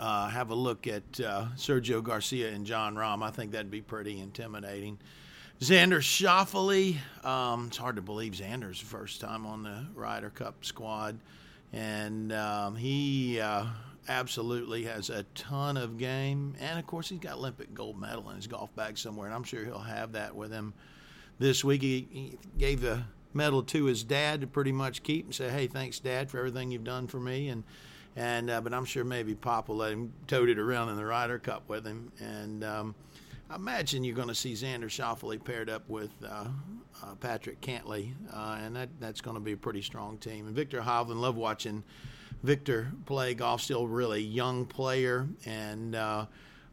uh, 0.00 0.28
have 0.28 0.50
a 0.50 0.54
look 0.54 0.86
at 0.86 1.02
uh, 1.20 1.46
Sergio 1.56 2.00
Garcia 2.00 2.50
and 2.50 2.64
Jon 2.64 2.94
Rahm. 2.94 3.20
I 3.20 3.32
think 3.32 3.50
that'd 3.50 3.68
be 3.68 3.80
pretty 3.80 4.20
intimidating. 4.20 4.96
Xander 5.60 5.98
Schauffele. 5.98 6.96
Um, 7.26 7.66
it's 7.66 7.76
hard 7.76 7.96
to 7.96 8.02
believe 8.02 8.34
Xander's 8.34 8.78
first 8.78 9.20
time 9.20 9.44
on 9.44 9.64
the 9.64 9.86
Ryder 9.94 10.30
Cup 10.30 10.64
squad, 10.64 11.18
and 11.72 12.32
um, 12.32 12.76
he 12.76 13.40
uh, 13.40 13.66
absolutely 14.08 14.84
has 14.84 15.10
a 15.10 15.24
ton 15.34 15.76
of 15.76 15.98
game. 15.98 16.54
And 16.60 16.78
of 16.78 16.86
course, 16.86 17.08
he's 17.08 17.18
got 17.18 17.34
Olympic 17.34 17.74
gold 17.74 18.00
medal 18.00 18.30
in 18.30 18.36
his 18.36 18.46
golf 18.46 18.74
bag 18.74 18.98
somewhere, 18.98 19.26
and 19.26 19.34
I'm 19.34 19.44
sure 19.44 19.64
he'll 19.64 19.78
have 19.78 20.12
that 20.12 20.34
with 20.34 20.50
him 20.50 20.74
this 21.38 21.62
week. 21.64 21.82
He, 21.82 22.08
he 22.10 22.38
gave 22.58 22.80
the 22.80 23.02
medal 23.34 23.62
to 23.62 23.84
his 23.84 24.02
dad 24.02 24.40
to 24.40 24.46
pretty 24.46 24.72
much 24.72 25.02
keep 25.02 25.26
and 25.26 25.34
say, 25.34 25.48
"Hey, 25.48 25.66
thanks, 25.66 25.98
Dad, 26.00 26.30
for 26.30 26.38
everything 26.38 26.70
you've 26.70 26.84
done 26.84 27.06
for 27.06 27.20
me." 27.20 27.48
And 27.48 27.64
and 28.16 28.50
uh, 28.50 28.60
but 28.60 28.74
I'm 28.74 28.84
sure 28.84 29.04
maybe 29.04 29.34
Pop 29.34 29.68
will 29.68 29.76
let 29.76 29.92
him 29.92 30.12
tote 30.26 30.48
it 30.48 30.58
around 30.58 30.88
in 30.88 30.96
the 30.96 31.04
Ryder 31.04 31.38
Cup 31.38 31.68
with 31.68 31.86
him. 31.86 32.10
And 32.18 32.64
um, 32.64 32.94
I 33.50 33.56
imagine 33.56 34.04
you're 34.04 34.14
going 34.14 34.28
to 34.28 34.34
see 34.34 34.52
Xander 34.52 34.84
Schauffele 34.84 35.42
paired 35.42 35.70
up 35.70 35.88
with 35.88 36.10
uh, 36.22 36.44
uh, 37.02 37.14
Patrick 37.20 37.60
Cantlay, 37.62 38.12
uh, 38.32 38.58
and 38.62 38.76
that 38.76 38.90
that's 39.00 39.22
going 39.22 39.36
to 39.36 39.40
be 39.40 39.52
a 39.52 39.56
pretty 39.56 39.80
strong 39.80 40.18
team. 40.18 40.46
And 40.46 40.54
Viktor 40.54 40.80
Hovland, 40.82 41.20
love 41.20 41.36
watching 41.36 41.82
Viktor 42.42 42.92
play 43.06 43.32
golf. 43.32 43.62
Still 43.62 43.88
really 43.88 44.20
young 44.20 44.66
player, 44.66 45.26
and 45.46 45.94
uh, 45.94 46.26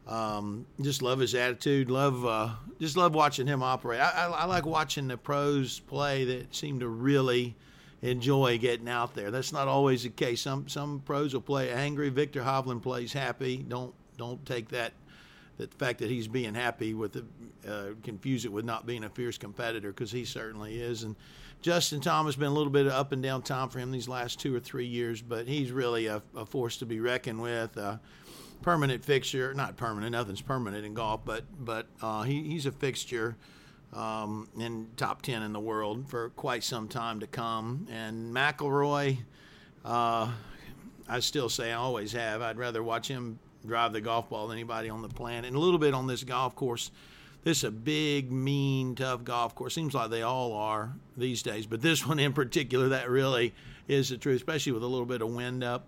um, 0.06 0.66
just 0.82 1.00
love 1.00 1.18
his 1.18 1.34
attitude. 1.34 1.90
Love 1.90 2.26
uh, 2.26 2.50
just 2.78 2.98
love 2.98 3.14
watching 3.14 3.46
him 3.46 3.62
operate. 3.62 4.00
I, 4.00 4.10
I, 4.10 4.26
I 4.26 4.44
like 4.44 4.66
watching 4.66 5.08
the 5.08 5.16
pros 5.16 5.80
play 5.80 6.24
that 6.24 6.54
seem 6.54 6.80
to 6.80 6.88
really 6.88 7.56
enjoy 8.02 8.58
getting 8.58 8.88
out 8.88 9.14
there. 9.14 9.30
That's 9.30 9.52
not 9.52 9.66
always 9.66 10.02
the 10.02 10.10
case. 10.10 10.42
Some 10.42 10.68
some 10.68 11.00
pros 11.06 11.32
will 11.32 11.40
play 11.40 11.70
angry. 11.70 12.10
Viktor 12.10 12.42
Hovland 12.42 12.82
plays 12.82 13.14
happy. 13.14 13.56
Don't 13.56 13.94
don't 14.18 14.44
take 14.44 14.68
that 14.68 14.92
the 15.58 15.66
fact 15.66 16.00
that 16.00 16.10
he's 16.10 16.28
being 16.28 16.54
happy 16.54 16.94
with 16.94 17.12
the 17.12 17.24
uh, 17.70 17.94
confuse 18.02 18.44
it 18.44 18.52
with 18.52 18.64
not 18.64 18.86
being 18.86 19.04
a 19.04 19.08
fierce 19.08 19.38
competitor 19.38 19.90
because 19.90 20.12
he 20.12 20.24
certainly 20.24 20.80
is. 20.80 21.02
And 21.02 21.16
Justin 21.62 22.00
Thomas 22.00 22.36
been 22.36 22.48
a 22.48 22.54
little 22.54 22.72
bit 22.72 22.86
of 22.86 22.92
up 22.92 23.12
and 23.12 23.22
down 23.22 23.42
time 23.42 23.68
for 23.68 23.78
him 23.78 23.90
these 23.90 24.08
last 24.08 24.38
two 24.38 24.54
or 24.54 24.60
three 24.60 24.86
years, 24.86 25.22
but 25.22 25.48
he's 25.48 25.72
really 25.72 26.06
a, 26.06 26.22
a 26.36 26.44
force 26.46 26.76
to 26.78 26.86
be 26.86 27.00
reckoned 27.00 27.40
with. 27.40 27.76
Uh, 27.76 27.96
permanent 28.62 29.04
fixture, 29.04 29.54
not 29.54 29.76
permanent. 29.76 30.12
Nothing's 30.12 30.42
permanent 30.42 30.84
in 30.84 30.94
golf, 30.94 31.22
but 31.24 31.44
but 31.58 31.86
uh, 32.02 32.22
he, 32.22 32.42
he's 32.42 32.66
a 32.66 32.72
fixture 32.72 33.36
um, 33.92 34.48
in 34.58 34.88
top 34.96 35.22
10 35.22 35.42
in 35.42 35.52
the 35.52 35.60
world 35.60 36.08
for 36.08 36.30
quite 36.30 36.62
some 36.64 36.88
time 36.88 37.20
to 37.20 37.26
come. 37.26 37.86
And 37.90 38.34
McIlroy, 38.34 39.18
uh, 39.84 40.30
I 41.08 41.20
still 41.20 41.48
say 41.48 41.72
I 41.72 41.76
always 41.76 42.12
have. 42.12 42.42
I'd 42.42 42.58
rather 42.58 42.82
watch 42.82 43.08
him 43.08 43.38
drive 43.66 43.92
the 43.92 44.00
golf 44.00 44.30
ball 44.30 44.48
than 44.48 44.58
anybody 44.58 44.88
on 44.88 45.02
the 45.02 45.08
planet. 45.08 45.46
And 45.46 45.56
a 45.56 45.60
little 45.60 45.78
bit 45.78 45.94
on 45.94 46.06
this 46.06 46.24
golf 46.24 46.54
course. 46.54 46.90
This 47.44 47.58
is 47.58 47.64
a 47.64 47.70
big, 47.70 48.32
mean, 48.32 48.94
tough 48.96 49.22
golf 49.22 49.54
course. 49.54 49.74
Seems 49.74 49.94
like 49.94 50.10
they 50.10 50.22
all 50.22 50.52
are 50.52 50.92
these 51.16 51.42
days, 51.42 51.66
but 51.66 51.80
this 51.80 52.06
one 52.08 52.18
in 52.18 52.32
particular, 52.32 52.88
that 52.88 53.08
really 53.08 53.54
is 53.86 54.08
the 54.08 54.16
truth, 54.16 54.36
especially 54.36 54.72
with 54.72 54.82
a 54.82 54.86
little 54.86 55.06
bit 55.06 55.22
of 55.22 55.28
wind 55.28 55.62
up 55.62 55.86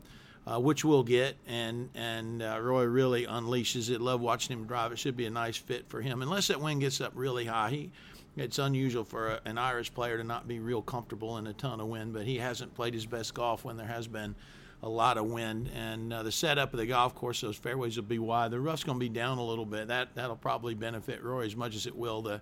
uh, 0.49 0.59
which 0.59 0.85
we'll 0.85 1.03
get. 1.03 1.37
And 1.47 1.91
and 1.95 2.43
uh, 2.43 2.59
Rory 2.61 2.89
really 2.89 3.27
unleashes 3.27 3.91
it. 3.91 4.01
Love 4.01 4.21
watching 4.21 4.57
him 4.57 4.67
drive. 4.67 4.93
It 4.93 4.99
should 4.99 5.17
be 5.17 5.27
a 5.27 5.31
nice 5.31 5.57
fit 5.57 5.89
for 5.89 6.01
him. 6.01 6.23
Unless 6.23 6.49
that 6.49 6.61
wind 6.61 6.81
gets 6.81 7.01
up 7.01 7.13
really 7.15 7.45
high, 7.45 7.71
he 7.71 7.91
it's 8.37 8.59
unusual 8.59 9.05
for 9.05 9.29
a, 9.29 9.41
an 9.45 9.59
Irish 9.59 9.93
player 9.93 10.17
to 10.17 10.25
not 10.25 10.47
be 10.47 10.61
real 10.61 10.81
comfortable 10.81 11.39
in 11.39 11.47
a 11.49 11.53
ton 11.53 11.81
of 11.81 11.89
wind. 11.89 12.13
But 12.13 12.25
he 12.25 12.39
hasn't 12.39 12.75
played 12.75 12.95
his 12.95 13.07
best 13.07 13.35
golf 13.35 13.65
when 13.65 13.77
there 13.77 13.87
has 13.87 14.07
been 14.07 14.35
a 14.83 14.89
lot 14.89 15.19
of 15.19 15.27
wind. 15.27 15.71
And 15.75 16.13
uh, 16.13 16.23
the 16.23 16.33
setup 16.33 16.73
of 16.73 16.79
the 16.79 16.87
golf 16.87 17.15
course, 17.15 17.41
those 17.41 17.57
fairways 17.57 17.97
will 17.97 18.05
be 18.05 18.19
wide. 18.19 18.51
The 18.51 18.61
rough's 18.61 18.85
going 18.85 18.97
to 18.99 19.01
be 19.01 19.09
down 19.09 19.39
a 19.39 19.45
little 19.45 19.67
bit. 19.67 19.89
That 19.89 20.15
that'll 20.15 20.37
probably 20.37 20.75
benefit 20.75 21.23
Rory 21.23 21.47
as 21.47 21.57
much 21.57 21.75
as 21.75 21.87
it 21.87 21.97
will 21.97 22.23
the 22.23 22.41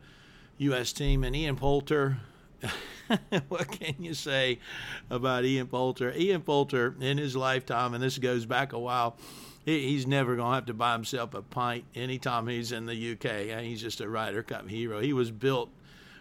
U.S. 0.59 0.93
team. 0.93 1.25
And 1.25 1.35
Ian 1.35 1.57
Poulter. 1.57 2.19
what 3.49 3.71
can 3.71 3.95
you 4.03 4.15
say 4.15 4.59
about 5.11 5.45
Ian 5.45 5.67
Poulter? 5.67 6.13
Ian 6.17 6.41
Poulter, 6.43 6.95
in 7.01 7.19
his 7.19 7.37
lifetime, 7.37 7.93
and 7.93 8.03
this 8.03 8.17
goes 8.19 8.47
back 8.47 8.73
a 8.73 8.79
while, 8.79 9.17
he's 9.67 10.07
never 10.07 10.37
going 10.37 10.49
to 10.51 10.55
have 10.55 10.67
to 10.67 10.75
buy 10.75 10.95
himself 10.95 11.35
a 11.35 11.43
pint 11.43 11.85
anytime 11.95 12.47
he's 12.47 12.73
in 12.73 12.87
the 12.87 13.13
UK. 13.13 13.63
He's 13.63 13.83
just 13.83 14.01
a 14.01 14.09
Ryder 14.09 14.43
Cup 14.43 14.69
hero. 14.69 15.01
He 15.01 15.13
was 15.13 15.31
built 15.31 15.71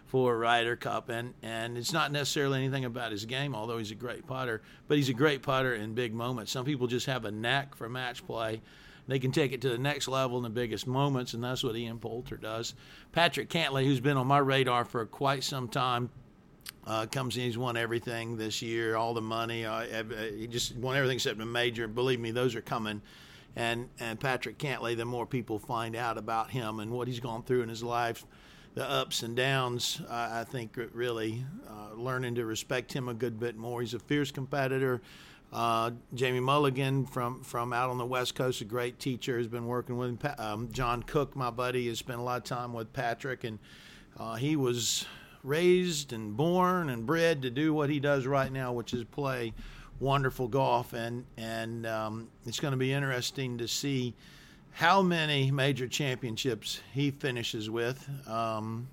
for 0.06 0.38
Ryder 0.38 0.76
Cup, 0.76 1.08
and, 1.08 1.34
and 1.42 1.76
it's 1.76 1.92
not 1.92 2.12
necessarily 2.12 2.58
anything 2.58 2.84
about 2.84 3.10
his 3.10 3.24
game, 3.24 3.54
although 3.54 3.78
he's 3.78 3.90
a 3.90 3.96
great 3.96 4.26
putter, 4.26 4.62
but 4.86 4.96
he's 4.96 5.08
a 5.08 5.14
great 5.14 5.42
putter 5.42 5.74
in 5.74 5.94
big 5.94 6.14
moments. 6.14 6.52
Some 6.52 6.64
people 6.64 6.86
just 6.86 7.06
have 7.06 7.24
a 7.24 7.30
knack 7.30 7.74
for 7.74 7.88
match 7.88 8.24
play. 8.26 8.62
They 9.08 9.18
can 9.18 9.32
take 9.32 9.52
it 9.52 9.60
to 9.62 9.68
the 9.68 9.78
next 9.78 10.08
level 10.08 10.36
in 10.36 10.42
the 10.42 10.50
biggest 10.50 10.86
moments, 10.86 11.34
and 11.34 11.42
that's 11.42 11.62
what 11.62 11.76
Ian 11.76 11.98
Poulter 11.98 12.36
does. 12.36 12.74
Patrick 13.12 13.48
Cantlay, 13.48 13.84
who's 13.84 14.00
been 14.00 14.16
on 14.16 14.26
my 14.26 14.38
radar 14.38 14.84
for 14.84 15.06
quite 15.06 15.44
some 15.44 15.68
time, 15.68 16.10
uh, 16.86 17.06
comes 17.06 17.36
in, 17.36 17.44
he's 17.44 17.58
won 17.58 17.76
everything 17.76 18.36
this 18.36 18.62
year, 18.62 18.96
all 18.96 19.12
the 19.12 19.20
money. 19.20 19.64
Uh, 19.64 20.04
he 20.36 20.46
just 20.46 20.76
won 20.76 20.96
everything 20.96 21.16
except 21.16 21.40
a 21.40 21.46
major. 21.46 21.88
Believe 21.88 22.20
me, 22.20 22.30
those 22.30 22.54
are 22.54 22.60
coming. 22.60 23.02
And 23.56 23.88
and 23.98 24.20
Patrick 24.20 24.58
Cantlay, 24.58 24.96
the 24.96 25.04
more 25.04 25.26
people 25.26 25.58
find 25.58 25.96
out 25.96 26.18
about 26.18 26.50
him 26.50 26.78
and 26.78 26.90
what 26.90 27.08
he's 27.08 27.20
gone 27.20 27.42
through 27.42 27.62
in 27.62 27.68
his 27.68 27.82
life, 27.82 28.24
the 28.76 28.88
ups 28.88 29.22
and 29.22 29.34
downs, 29.34 30.02
uh, 30.06 30.28
I 30.32 30.44
think 30.44 30.78
really 30.92 31.42
uh, 31.66 31.94
learning 31.94 32.34
to 32.34 32.44
respect 32.44 32.92
him 32.92 33.08
a 33.08 33.14
good 33.14 33.40
bit 33.40 33.56
more. 33.56 33.80
He's 33.80 33.94
a 33.94 33.98
fierce 33.98 34.30
competitor. 34.30 35.00
Uh, 35.50 35.92
Jamie 36.12 36.40
Mulligan 36.40 37.06
from, 37.06 37.42
from 37.42 37.72
out 37.72 37.88
on 37.88 37.96
the 37.96 38.04
West 38.04 38.34
Coast, 38.34 38.60
a 38.60 38.66
great 38.66 38.98
teacher, 38.98 39.38
has 39.38 39.46
been 39.48 39.66
working 39.66 39.96
with 39.96 40.20
him. 40.22 40.34
Um, 40.38 40.68
John 40.72 41.02
Cook, 41.02 41.34
my 41.34 41.48
buddy, 41.48 41.88
has 41.88 41.98
spent 41.98 42.18
a 42.18 42.22
lot 42.22 42.36
of 42.36 42.44
time 42.44 42.74
with 42.74 42.92
Patrick, 42.92 43.44
and 43.44 43.58
uh, 44.18 44.34
he 44.34 44.56
was 44.56 45.06
raised 45.42 46.12
and 46.12 46.36
born 46.36 46.90
and 46.90 47.06
bred 47.06 47.40
to 47.42 47.50
do 47.50 47.72
what 47.72 47.88
he 47.88 47.98
does 47.98 48.26
right 48.26 48.52
now, 48.52 48.74
which 48.74 48.92
is 48.92 49.04
play 49.04 49.54
wonderful 50.00 50.48
golf. 50.48 50.92
And 50.92 51.24
and 51.38 51.86
um, 51.86 52.28
it's 52.44 52.60
going 52.60 52.72
to 52.72 52.78
be 52.78 52.92
interesting 52.92 53.56
to 53.56 53.68
see 53.68 54.12
how 54.76 55.00
many 55.00 55.50
major 55.50 55.88
championships 55.88 56.82
he 56.92 57.10
finishes 57.10 57.70
with. 57.70 58.06
Um, 58.28 58.88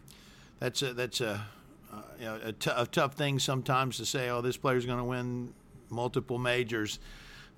that's 0.60 0.82
a 0.82 0.94
that's 0.94 1.20
a 1.20 1.46
uh, 1.92 2.02
you 2.18 2.26
know, 2.26 2.40
a, 2.42 2.54
t- 2.54 2.72
a 2.74 2.86
tough 2.86 3.16
thing 3.16 3.38
sometimes 3.38 3.98
to 3.98 4.06
say. 4.06 4.30
Oh, 4.30 4.40
this 4.40 4.56
player's 4.56 4.86
going 4.86 5.00
to 5.00 5.04
win 5.04 5.54
multiple 5.90 6.38
majors, 6.38 7.00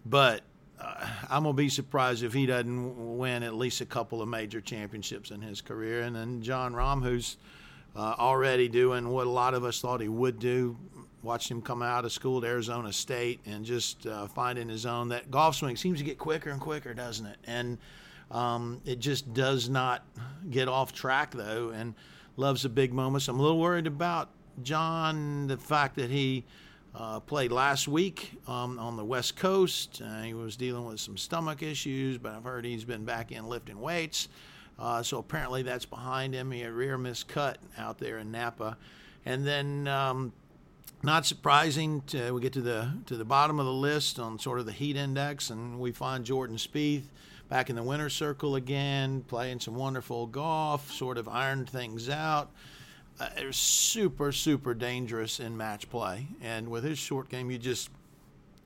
but 0.07 0.41
uh, 0.81 1.07
I'm 1.29 1.43
gonna 1.43 1.53
be 1.53 1.69
surprised 1.69 2.23
if 2.23 2.33
he 2.33 2.47
doesn't 2.47 3.17
win 3.17 3.43
at 3.43 3.53
least 3.53 3.81
a 3.81 3.85
couple 3.85 4.23
of 4.23 4.27
major 4.27 4.59
championships 4.59 5.29
in 5.29 5.39
his 5.39 5.61
career. 5.61 6.01
And 6.01 6.15
then 6.15 6.41
Jon 6.41 6.73
Rahm, 6.73 7.03
who's 7.03 7.37
uh, 7.95 8.15
already 8.17 8.67
doing 8.67 9.07
what 9.07 9.27
a 9.27 9.29
lot 9.29 9.53
of 9.53 9.63
us 9.63 9.79
thought 9.79 10.01
he 10.01 10.07
would 10.07 10.39
do. 10.39 10.75
Watched 11.21 11.51
him 11.51 11.61
come 11.61 11.83
out 11.83 12.05
of 12.05 12.11
school 12.11 12.43
at 12.43 12.49
Arizona 12.49 12.91
State 12.91 13.39
and 13.45 13.63
just 13.63 14.07
uh, 14.07 14.25
finding 14.25 14.67
his 14.67 14.87
own. 14.87 15.09
That 15.09 15.29
golf 15.29 15.55
swing 15.57 15.75
seems 15.75 15.99
to 15.99 16.03
get 16.03 16.17
quicker 16.17 16.49
and 16.49 16.59
quicker, 16.59 16.95
doesn't 16.95 17.27
it? 17.27 17.37
And 17.45 17.77
um, 18.31 18.81
it 18.85 18.99
just 18.99 19.33
does 19.33 19.69
not 19.69 20.03
get 20.49 20.67
off 20.67 20.93
track 20.93 21.31
though, 21.31 21.69
and 21.69 21.93
loves 22.37 22.63
the 22.63 22.69
big 22.69 22.93
moments. 22.93 23.27
I'm 23.27 23.39
a 23.39 23.41
little 23.41 23.59
worried 23.59 23.87
about 23.87 24.29
Jon, 24.63 25.47
the 25.47 25.57
fact 25.57 25.95
that 25.95 26.09
he 26.09 26.43
uh, 26.95 27.19
played 27.19 27.51
last 27.51 27.87
week 27.87 28.31
um, 28.47 28.79
on 28.79 28.95
the 28.97 29.03
West 29.03 29.35
Coast. 29.35 30.01
Uh, 30.03 30.21
he 30.21 30.33
was 30.33 30.55
dealing 30.55 30.85
with 30.85 30.99
some 30.99 31.17
stomach 31.17 31.61
issues, 31.61 32.17
but 32.17 32.33
I've 32.33 32.43
heard 32.43 32.65
he's 32.65 32.85
been 32.85 33.05
back 33.05 33.31
in 33.31 33.47
lifting 33.47 33.79
weights. 33.79 34.29
Uh, 34.77 35.03
so 35.03 35.19
apparently 35.19 35.63
that's 35.63 35.85
behind 35.85 36.33
him. 36.33 36.51
He 36.51 36.61
had 36.61 36.71
rear 36.71 36.97
miscut 36.97 37.55
out 37.77 37.97
there 37.97 38.17
in 38.17 38.31
Napa. 38.31 38.77
And 39.25 39.45
then, 39.45 39.87
um, 39.87 40.33
not 41.03 41.25
surprising, 41.25 42.01
to, 42.07 42.31
we 42.31 42.41
get 42.41 42.53
to 42.53 42.61
the 42.61 42.91
to 43.05 43.15
the 43.15 43.25
bottom 43.25 43.59
of 43.59 43.65
the 43.65 43.73
list 43.73 44.19
on 44.19 44.39
sort 44.39 44.59
of 44.59 44.65
the 44.65 44.71
heat 44.71 44.95
index, 44.95 45.49
and 45.49 45.79
we 45.79 45.91
find 45.91 46.25
Jordan 46.25 46.57
Spieth 46.57 47.03
back 47.49 47.69
in 47.69 47.75
the 47.75 47.83
winner's 47.83 48.13
circle 48.13 48.55
again, 48.55 49.23
playing 49.27 49.59
some 49.59 49.75
wonderful 49.75 50.27
golf, 50.27 50.91
sort 50.91 51.17
of 51.17 51.27
ironed 51.27 51.69
things 51.69 52.09
out. 52.09 52.51
Uh, 53.19 53.29
super, 53.51 54.31
super 54.31 54.73
dangerous 54.73 55.39
in 55.39 55.55
match 55.55 55.89
play, 55.89 56.27
and 56.41 56.67
with 56.69 56.83
his 56.83 56.97
short 56.97 57.29
game, 57.29 57.49
you 57.49 57.57
just 57.57 57.89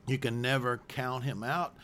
you 0.07 0.17
can 0.17 0.41
never 0.41 0.79
count 0.87 1.23
him 1.23 1.43
out. 1.43 1.75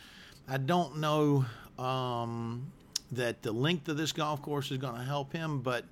I 0.48 0.56
don't 0.56 0.98
know. 0.98 1.44
Um, 1.78 2.72
that 3.12 3.42
the 3.42 3.52
length 3.52 3.88
of 3.88 3.96
this 3.96 4.12
golf 4.12 4.42
course 4.42 4.70
is 4.70 4.78
going 4.78 4.96
to 4.96 5.02
help 5.02 5.32
him, 5.32 5.60
but 5.60 5.84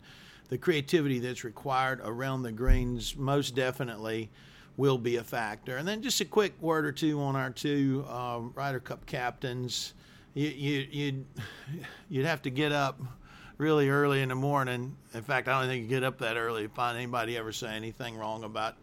the 0.48 0.58
creativity 0.58 1.18
that's 1.18 1.44
required 1.44 2.00
around 2.02 2.42
the 2.42 2.52
greens 2.52 3.16
most 3.16 3.54
definitely 3.54 4.30
will 4.76 4.98
be 4.98 5.16
a 5.16 5.24
factor. 5.24 5.76
And 5.76 5.86
then 5.86 6.02
just 6.02 6.20
a 6.20 6.24
quick 6.24 6.54
word 6.60 6.84
or 6.84 6.92
two 6.92 7.20
on 7.20 7.36
our 7.36 7.50
two 7.50 8.04
um, 8.08 8.52
Ryder 8.54 8.80
Cup 8.80 9.06
captains. 9.06 9.94
You, 10.34 10.48
you, 10.48 10.86
you'd, 10.90 11.24
you'd 12.08 12.26
have 12.26 12.42
to 12.42 12.50
get 12.50 12.72
up 12.72 13.00
really 13.56 13.88
early 13.88 14.20
in 14.20 14.30
the 14.30 14.34
morning. 14.34 14.96
In 15.14 15.22
fact, 15.22 15.46
I 15.46 15.60
don't 15.60 15.68
think 15.68 15.84
you 15.84 15.88
get 15.88 16.02
up 16.02 16.18
that 16.18 16.36
early 16.36 16.64
to 16.64 16.68
find 16.68 16.98
anybody 16.98 17.36
ever 17.36 17.52
say 17.52 17.68
anything 17.68 18.16
wrong 18.16 18.42
about 18.42 18.74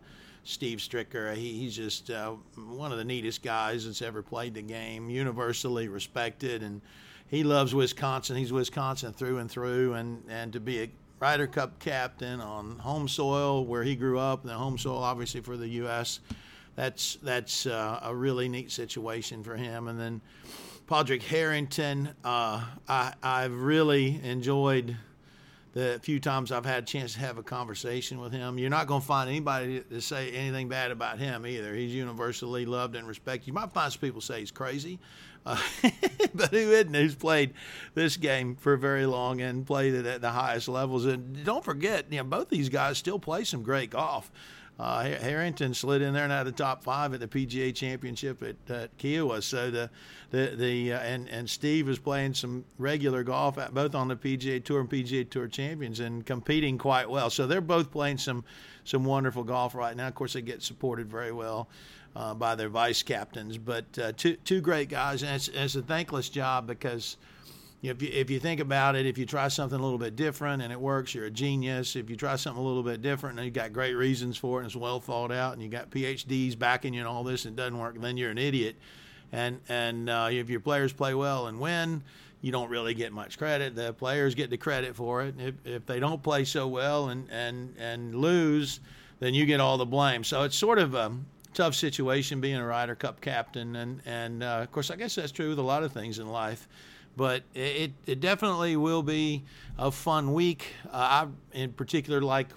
Steve 0.46 0.79
Stricker. 0.79 1.36
He, 1.36 1.60
he's 1.60 1.75
just 1.75 2.10
uh, 2.10 2.36
one 2.55 2.93
of 2.93 2.98
the 2.98 3.03
neatest 3.03 3.43
guys 3.43 3.86
that's 3.86 4.01
ever 4.01 4.22
played 4.22 4.53
the 4.53 4.62
game, 4.62 5.10
universally 5.10 5.89
respected, 5.89 6.63
and 6.63 6.81
he 7.27 7.43
loves 7.43 7.75
Wisconsin. 7.75 8.38
He's 8.38 8.53
Wisconsin 8.53 9.12
through 9.12 9.39
and 9.39 9.51
through, 9.51 9.96
and, 9.96 10.24
and 10.29 10.53
to 10.53 10.62
be 10.62 10.84
a 10.84 10.89
Ryder 11.20 11.48
Cup 11.48 11.79
captain 11.79 12.39
on 12.39 12.79
home 12.79 13.10
soil 13.10 13.65
where 13.65 13.84
he 13.84 13.98
grew 13.98 14.17
up, 14.17 14.41
and 14.41 14.50
the 14.50 14.55
home 14.55 14.77
soil 14.77 15.03
obviously 15.03 15.41
for 15.41 15.58
the 15.58 15.67
U.S. 15.67 16.22
That's 16.75 17.17
that's 17.22 17.65
uh, 17.67 18.00
a 18.01 18.15
really 18.15 18.48
neat 18.48 18.72
situation 18.72 19.43
for 19.43 19.55
him. 19.55 19.89
And 19.89 20.00
then 20.00 20.22
Padraig 20.91 21.24
Harrington, 21.24 22.10
uh, 22.25 22.62
I 22.86 23.13
I've 23.24 23.62
really 23.62 24.19
enjoyed 24.25 24.98
the 25.71 26.01
few 26.03 26.19
times 26.19 26.51
I've 26.51 26.65
had 26.65 26.83
a 26.83 26.86
chance 26.86 27.13
to 27.13 27.19
have 27.19 27.38
a 27.38 27.43
conversation 27.43 28.19
with 28.19 28.33
him. 28.33 28.57
You're 28.57 28.69
not 28.69 28.88
going 28.88 29.00
to 29.00 29.07
find 29.07 29.29
anybody 29.29 29.79
to 29.89 30.01
say 30.01 30.31
anything 30.31 30.67
bad 30.67 30.91
about 30.91 31.17
him 31.17 31.48
either. 31.48 31.74
He's 31.74 31.95
universally 31.95 32.65
loved 32.65 32.98
and 32.98 33.07
respected. 33.07 33.48
You 33.48 33.53
might 33.53 33.71
find 33.71 33.89
some 33.89 34.01
people 34.01 34.19
say 34.19 34.41
he's 34.41 34.51
crazy, 34.51 35.00
uh, 35.45 35.57
but 36.33 36.50
who 36.50 36.57
isn't? 36.57 36.93
Who's 36.93 37.15
played 37.15 37.53
this 37.93 38.17
game 38.17 38.57
for 38.57 38.75
very 38.75 39.05
long 39.05 39.39
and 39.39 39.65
played 39.65 39.93
it 39.93 40.05
at 40.05 40.19
the 40.19 40.31
highest 40.31 40.67
levels? 40.67 41.05
And 41.05 41.45
don't 41.45 41.63
forget, 41.63 42.07
you 42.10 42.17
know, 42.17 42.25
both 42.25 42.50
these 42.50 42.67
guys 42.67 42.98
still 42.98 43.17
play 43.17 43.45
some 43.45 43.63
great 43.63 43.91
golf. 43.91 44.29
Uh, 44.79 45.03
Harrington 45.03 45.73
slid 45.73 46.01
in 46.01 46.13
there 46.13 46.23
and 46.23 46.31
had 46.31 46.47
the 46.47 46.51
top 46.51 46.83
five 46.83 47.13
at 47.13 47.19
the 47.19 47.27
PGA 47.27 47.73
Championship 47.73 48.41
at, 48.41 48.55
at 48.73 48.97
Kiawah. 48.97 49.43
So 49.43 49.69
the 49.69 49.89
the 50.31 50.55
the 50.55 50.93
uh, 50.93 50.99
and 50.99 51.29
and 51.29 51.47
Steve 51.47 51.87
was 51.87 51.99
playing 51.99 52.33
some 52.33 52.65
regular 52.79 53.23
golf 53.23 53.57
at, 53.57 53.73
both 53.73 53.93
on 53.93 54.07
the 54.07 54.15
PGA 54.15 54.63
Tour 54.63 54.79
and 54.79 54.89
PGA 54.89 55.29
Tour 55.29 55.47
Champions 55.47 55.99
and 55.99 56.25
competing 56.25 56.77
quite 56.77 57.09
well. 57.09 57.29
So 57.29 57.45
they're 57.45 57.61
both 57.61 57.91
playing 57.91 58.17
some 58.17 58.43
some 58.83 59.05
wonderful 59.05 59.43
golf 59.43 59.75
right 59.75 59.95
now. 59.95 60.07
Of 60.07 60.15
course, 60.15 60.33
they 60.33 60.41
get 60.41 60.63
supported 60.63 61.09
very 61.09 61.31
well. 61.31 61.67
Uh, 62.13 62.33
by 62.33 62.55
their 62.55 62.67
vice 62.67 63.03
captains, 63.03 63.57
but 63.57 63.85
uh, 63.97 64.11
two 64.17 64.35
two 64.43 64.59
great 64.59 64.89
guys, 64.89 65.23
and 65.23 65.33
it's, 65.33 65.47
it's 65.47 65.75
a 65.75 65.81
thankless 65.81 66.27
job 66.27 66.67
because 66.67 67.15
if 67.83 68.01
you, 68.01 68.09
if 68.13 68.29
you 68.29 68.39
think 68.39 68.59
about 68.59 68.95
it, 68.95 69.07
if 69.07 69.17
you 69.17 69.25
try 69.25 69.47
something 69.47 69.79
a 69.79 69.81
little 69.81 69.97
bit 69.97 70.15
different 70.15 70.61
and 70.61 70.71
it 70.71 70.79
works, 70.79 71.15
you're 71.15 71.25
a 71.25 71.31
genius. 71.31 71.95
If 71.95 72.11
you 72.11 72.15
try 72.15 72.35
something 72.35 72.61
a 72.61 72.65
little 72.65 72.83
bit 72.83 73.01
different 73.01 73.39
and 73.39 73.45
you 73.45 73.51
got 73.51 73.73
great 73.73 73.93
reasons 73.93 74.38
for 74.38 74.59
it 74.59 74.63
and 74.63 74.67
it's 74.67 74.75
well 74.75 75.00
thought 75.00 75.31
out 75.31 75.53
and 75.53 75.63
you 75.63 75.69
got 75.69 75.89
PhDs 75.89 76.57
backing 76.57 76.93
you 76.93 77.00
and 77.00 77.07
all 77.07 77.23
this 77.23 77.45
and 77.45 77.57
it 77.57 77.61
doesn't 77.61 77.77
work, 77.77 78.00
then 78.00 78.17
you're 78.17 78.29
an 78.29 78.38
idiot. 78.38 78.75
And 79.31 79.61
and 79.67 80.09
uh, 80.09 80.27
if 80.29 80.50
your 80.50 80.59
players 80.59 80.93
play 80.93 81.15
well 81.15 81.47
and 81.47 81.59
win, 81.59 82.03
you 82.41 82.51
don't 82.51 82.69
really 82.69 82.93
get 82.93 83.13
much 83.13 83.38
credit. 83.38 83.75
The 83.75 83.93
players 83.93 84.35
get 84.35 84.51
the 84.51 84.57
credit 84.57 84.95
for 84.95 85.23
it. 85.23 85.35
If, 85.39 85.55
if 85.65 85.85
they 85.85 86.00
don't 86.00 86.21
play 86.21 86.43
so 86.43 86.67
well 86.67 87.09
and, 87.09 87.27
and, 87.31 87.75
and 87.79 88.15
lose, 88.15 88.79
then 89.19 89.33
you 89.33 89.45
get 89.45 89.59
all 89.59 89.77
the 89.77 89.85
blame. 89.85 90.23
So 90.23 90.43
it's 90.43 90.55
sort 90.55 90.79
of 90.79 90.93
a 90.93 91.11
tough 91.53 91.75
situation 91.75 92.41
being 92.41 92.55
a 92.55 92.65
Ryder 92.65 92.95
Cup 92.95 93.21
captain. 93.21 93.75
And, 93.75 94.01
and 94.05 94.43
uh, 94.43 94.59
of 94.63 94.71
course, 94.71 94.89
I 94.89 94.95
guess 94.95 95.15
that's 95.15 95.31
true 95.31 95.50
with 95.50 95.59
a 95.59 95.63
lot 95.63 95.83
of 95.83 95.91
things 95.91 96.19
in 96.19 96.27
life 96.27 96.67
but 97.15 97.43
it, 97.53 97.91
it 98.05 98.19
definitely 98.19 98.75
will 98.75 99.03
be 99.03 99.43
a 99.77 99.91
fun 99.91 100.33
week. 100.33 100.73
Uh, 100.91 101.25
I, 101.25 101.27
in 101.57 101.73
particular, 101.73 102.21
like 102.21 102.47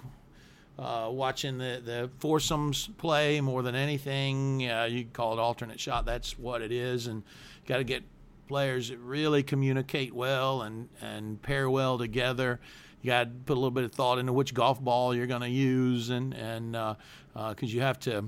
uh, 0.77 1.09
watching 1.11 1.57
the, 1.57 1.81
the 1.83 2.09
foursomes 2.19 2.89
play 2.97 3.41
more 3.41 3.61
than 3.61 3.75
anything. 3.75 4.69
Uh, 4.69 4.85
you 4.85 5.05
call 5.05 5.33
it 5.33 5.39
alternate 5.39 5.79
shot. 5.79 6.05
That's 6.05 6.37
what 6.37 6.61
it 6.61 6.71
is, 6.71 7.07
and 7.07 7.23
got 7.65 7.77
to 7.77 7.83
get 7.83 8.03
players 8.47 8.89
that 8.89 8.99
really 8.99 9.41
communicate 9.43 10.13
well 10.13 10.61
and 10.61 10.89
and 11.01 11.41
pair 11.41 11.69
well 11.69 11.97
together. 11.97 12.59
You 13.01 13.11
got 13.11 13.23
to 13.23 13.29
put 13.45 13.53
a 13.53 13.59
little 13.59 13.71
bit 13.71 13.83
of 13.83 13.91
thought 13.91 14.17
into 14.17 14.33
which 14.33 14.53
golf 14.53 14.81
ball 14.81 15.15
you're 15.15 15.27
going 15.27 15.41
to 15.41 15.49
use, 15.49 16.09
and 16.09 16.33
and 16.33 16.73
because 16.73 16.95
uh, 17.35 17.39
uh, 17.39 17.55
you 17.61 17.81
have 17.81 17.99
to 18.01 18.25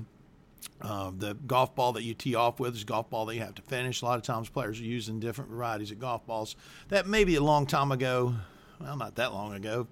uh, 0.80 1.10
the 1.16 1.34
golf 1.34 1.74
ball 1.74 1.92
that 1.94 2.02
you 2.04 2.14
tee 2.14 2.34
off 2.34 2.60
with 2.60 2.74
is 2.74 2.84
golf 2.84 3.10
ball 3.10 3.26
that 3.26 3.34
you 3.34 3.40
have 3.40 3.54
to 3.56 3.62
finish. 3.62 4.02
A 4.02 4.04
lot 4.04 4.16
of 4.16 4.22
times 4.22 4.48
players 4.48 4.80
are 4.80 4.84
using 4.84 5.18
different 5.18 5.50
varieties 5.50 5.90
of 5.90 5.98
golf 5.98 6.24
balls. 6.26 6.54
That 6.88 7.06
maybe 7.06 7.34
a 7.34 7.42
long 7.42 7.66
time 7.66 7.90
ago, 7.90 8.34
well, 8.80 8.96
not 8.96 9.16
that 9.16 9.32
long 9.32 9.54
ago, 9.54 9.88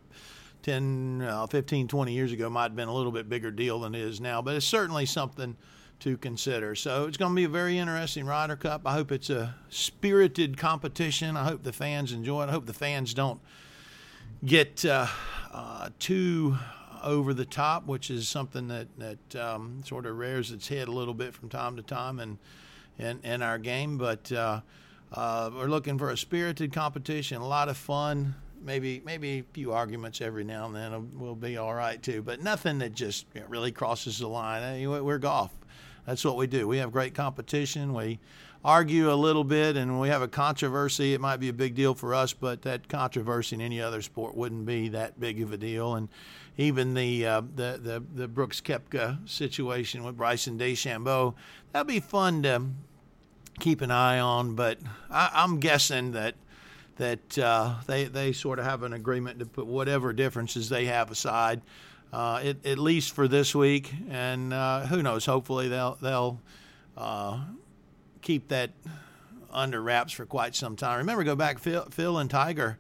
10, 0.63 1.23
uh, 1.23 1.47
15, 1.47 1.89
20 1.89 2.13
years 2.13 2.33
ago 2.33 2.49
might 2.49 2.65
have 2.65 2.77
been 2.77 2.89
a 2.89 2.95
little 2.95 3.13
bit 3.13 3.29
bigger 3.29 3.51
deal 3.51 3.81
than 3.81 3.95
it 3.95 4.01
is 4.01 4.21
now, 4.21 4.43
but 4.43 4.55
it's 4.55 4.67
certainly 4.67 5.07
something 5.07 5.57
to 6.01 6.17
consider. 6.17 6.75
So 6.75 7.07
it's 7.07 7.17
going 7.17 7.33
to 7.33 7.37
be 7.37 7.45
a 7.45 7.49
very 7.49 7.79
interesting 7.79 8.27
Ryder 8.27 8.57
Cup. 8.57 8.83
I 8.85 8.93
hope 8.93 9.13
it's 9.13 9.31
a 9.31 9.55
spirited 9.71 10.57
competition. 10.57 11.37
I 11.37 11.45
hope 11.45 11.63
the 11.63 11.73
fans 11.73 12.13
enjoy 12.13 12.45
it. 12.45 12.49
I 12.49 12.53
hope 12.53 12.67
the 12.67 12.75
fans 12.75 13.15
don't 13.15 13.41
get 14.45 14.85
uh, 14.85 15.07
uh, 15.53 15.91
too 15.99 16.57
over 17.07 17.33
the 17.33 17.45
top, 17.45 17.87
which 17.87 18.11
is 18.11 18.29
something 18.29 18.69
that 18.69 18.89
that 18.99 19.37
um, 19.37 19.83
sort 19.87 20.05
of 20.05 20.19
rears 20.19 20.51
its 20.51 20.69
head 20.69 20.89
a 20.89 20.93
little 20.93 21.15
bit 21.15 21.33
from 21.33 21.49
time 21.49 21.77
to 21.77 21.83
time 21.83 22.19
in 22.19 22.39
in, 22.99 23.21
in 23.23 23.43
our 23.43 23.59
game. 23.59 23.97
But 23.97 24.31
uh, 24.33 24.61
uh, 25.13 25.51
we're 25.55 25.69
looking 25.69 25.99
for 25.99 26.11
a 26.11 26.17
spirited 26.17 26.73
competition, 26.73 27.41
a 27.41 27.47
lot 27.47 27.69
of 27.69 27.77
fun. 27.77 28.35
Maybe 28.61 29.01
maybe 29.05 29.39
a 29.39 29.45
few 29.53 29.73
arguments 29.73 30.21
every 30.21 30.43
now 30.43 30.67
and 30.67 30.75
then 30.75 31.19
will 31.19 31.37
be 31.37 31.57
all 31.57 31.75
right 31.75 32.03
too, 32.03 32.23
but 32.23 32.43
nothing 32.43 32.79
that 32.79 32.95
just 32.95 33.27
really 33.49 33.71
crosses 33.71 34.19
the 34.19 34.29
line. 34.29 34.63
Hey, 34.63 34.87
we're 34.87 35.19
golf. 35.19 35.53
That's 36.07 36.25
what 36.25 36.37
we 36.37 36.47
do. 36.47 36.67
We 36.67 36.79
have 36.79 36.91
great 36.91 37.15
competition. 37.15 37.93
We 37.93 38.19
argue 38.67 39.13
a 39.13 39.15
little 39.15 39.45
bit 39.45 39.77
and 39.77 40.01
we 40.01 40.09
have 40.09 40.23
a 40.23 40.29
controversy, 40.29 41.15
it 41.15 41.21
might 41.21 41.37
be 41.37 41.49
a 41.49 41.53
big 41.53 41.77
deal 41.77 41.95
for 41.95 42.13
us, 42.13 42.33
but 42.33 42.63
that 42.63 42.89
controversy 42.89 43.55
in 43.55 43.63
any 43.63 43.81
other 43.81 44.03
sport 44.03 44.37
wouldn't 44.37 44.67
be 44.67 44.89
that 44.89 45.19
big 45.21 45.41
of 45.41 45.53
a 45.53 45.57
deal. 45.57 45.95
And 45.95 46.09
even 46.59 46.93
the 46.95 47.25
uh, 47.25 47.43
the, 47.55 47.79
the 47.81 48.03
the 48.13 48.27
Brooks 48.27 48.61
Koepka 48.61 49.29
situation 49.29 50.03
with 50.03 50.17
Bryson 50.17 50.59
DeChambeau, 50.59 51.35
that'll 51.73 51.87
be 51.87 52.01
fun 52.01 52.43
to 52.43 52.63
keep 53.61 53.83
an 53.83 53.93
eye 53.93 54.19
on. 54.19 54.57
But 54.57 54.79
I, 55.11 55.45
am 55.45 55.61
guessing 55.61 56.11
that 56.13 56.35
that 56.97 57.39
uh, 57.39 57.77
they 57.87 58.05
they 58.05 58.33
sort 58.33 58.59
of 58.59 58.65
have 58.65 58.83
an 58.83 58.93
agreement 58.93 59.39
to 59.39 59.47
put 59.47 59.67
whatever 59.67 60.13
differences 60.13 60.69
they 60.69 60.87
have 60.87 61.11
aside. 61.13 61.63
Uh, 62.13 62.55
at 62.65 62.79
least 62.79 63.13
for 63.13 63.29
this 63.29 63.55
week, 63.55 63.93
and 64.09 64.53
uh, 64.53 64.87
who 64.87 65.03
knows? 65.03 65.27
Hopefully, 65.27 65.69
they'll 65.69 65.99
they'll 66.01 66.41
uh, 66.97 67.41
keep 68.27 68.49
that 68.49 68.73
under 69.53 69.81
wraps 69.81 70.13
for 70.13 70.27
quite 70.27 70.57
some 70.57 70.75
time. 70.75 70.99
Remember, 70.99 71.23
go 71.23 71.37
back, 71.37 71.61
Phil, 71.61 71.87
Phil 71.91 72.19
and 72.19 72.29
Tiger 72.29 72.77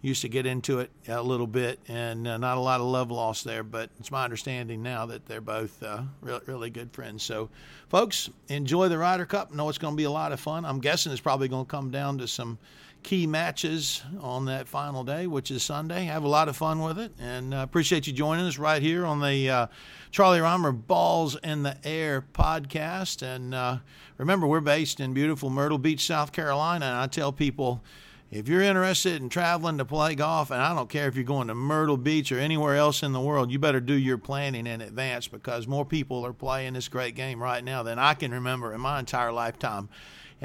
used 0.00 0.22
to 0.22 0.28
get 0.28 0.46
into 0.46 0.78
it 0.78 0.90
a 1.08 1.20
little 1.20 1.48
bit, 1.48 1.80
and 1.88 2.28
uh, 2.28 2.36
not 2.36 2.58
a 2.58 2.60
lot 2.60 2.80
of 2.80 2.86
love 2.86 3.10
lost 3.10 3.44
there. 3.44 3.64
But 3.64 3.90
it's 3.98 4.12
my 4.12 4.22
understanding 4.22 4.82
now 4.82 5.06
that 5.06 5.26
they're 5.26 5.40
both 5.40 5.82
uh, 5.82 6.02
really, 6.20 6.42
really 6.46 6.70
good 6.70 6.92
friends. 6.92 7.24
So, 7.24 7.50
folks, 7.88 8.30
enjoy 8.48 8.88
the 8.88 8.98
Ryder 8.98 9.26
Cup. 9.26 9.52
Know 9.52 9.68
it's 9.68 9.78
going 9.78 9.94
to 9.94 9.96
be 9.96 10.04
a 10.04 10.10
lot 10.10 10.30
of 10.30 10.38
fun. 10.38 10.64
I'm 10.64 10.78
guessing 10.78 11.10
it's 11.10 11.20
probably 11.20 11.48
going 11.48 11.64
to 11.64 11.70
come 11.70 11.90
down 11.90 12.18
to 12.18 12.28
some 12.28 12.58
key 13.04 13.26
matches 13.26 14.02
on 14.20 14.46
that 14.46 14.66
final 14.66 15.04
day, 15.04 15.26
which 15.26 15.50
is 15.50 15.62
Sunday. 15.62 16.06
Have 16.06 16.24
a 16.24 16.28
lot 16.28 16.48
of 16.48 16.56
fun 16.56 16.82
with 16.82 16.98
it, 16.98 17.12
and 17.20 17.54
uh, 17.54 17.58
appreciate 17.58 18.06
you 18.06 18.12
joining 18.12 18.46
us 18.46 18.58
right 18.58 18.82
here 18.82 19.04
on 19.06 19.20
the 19.20 19.48
uh, 19.48 19.66
Charlie 20.10 20.40
Rymer 20.40 20.72
Balls 20.72 21.36
in 21.44 21.62
the 21.62 21.76
Air 21.84 22.24
podcast. 22.32 23.22
And 23.22 23.54
uh, 23.54 23.78
remember, 24.16 24.46
we're 24.46 24.60
based 24.60 24.98
in 24.98 25.12
beautiful 25.12 25.50
Myrtle 25.50 25.78
Beach, 25.78 26.04
South 26.04 26.32
Carolina, 26.32 26.86
and 26.86 26.96
I 26.96 27.06
tell 27.06 27.30
people 27.30 27.84
if 28.30 28.48
you're 28.48 28.62
interested 28.62 29.22
in 29.22 29.28
traveling 29.28 29.78
to 29.78 29.84
play 29.84 30.14
golf, 30.14 30.50
and 30.50 30.60
I 30.60 30.74
don't 30.74 30.88
care 30.88 31.06
if 31.06 31.14
you're 31.14 31.24
going 31.24 31.48
to 31.48 31.54
Myrtle 31.54 31.98
Beach 31.98 32.32
or 32.32 32.38
anywhere 32.38 32.74
else 32.74 33.02
in 33.02 33.12
the 33.12 33.20
world, 33.20 33.52
you 33.52 33.60
better 33.60 33.80
do 33.80 33.94
your 33.94 34.18
planning 34.18 34.66
in 34.66 34.80
advance 34.80 35.28
because 35.28 35.68
more 35.68 35.84
people 35.84 36.24
are 36.26 36.32
playing 36.32 36.72
this 36.72 36.88
great 36.88 37.14
game 37.14 37.40
right 37.40 37.62
now 37.62 37.82
than 37.82 37.98
I 37.98 38.14
can 38.14 38.32
remember 38.32 38.72
in 38.72 38.80
my 38.80 38.98
entire 38.98 39.30
lifetime. 39.30 39.88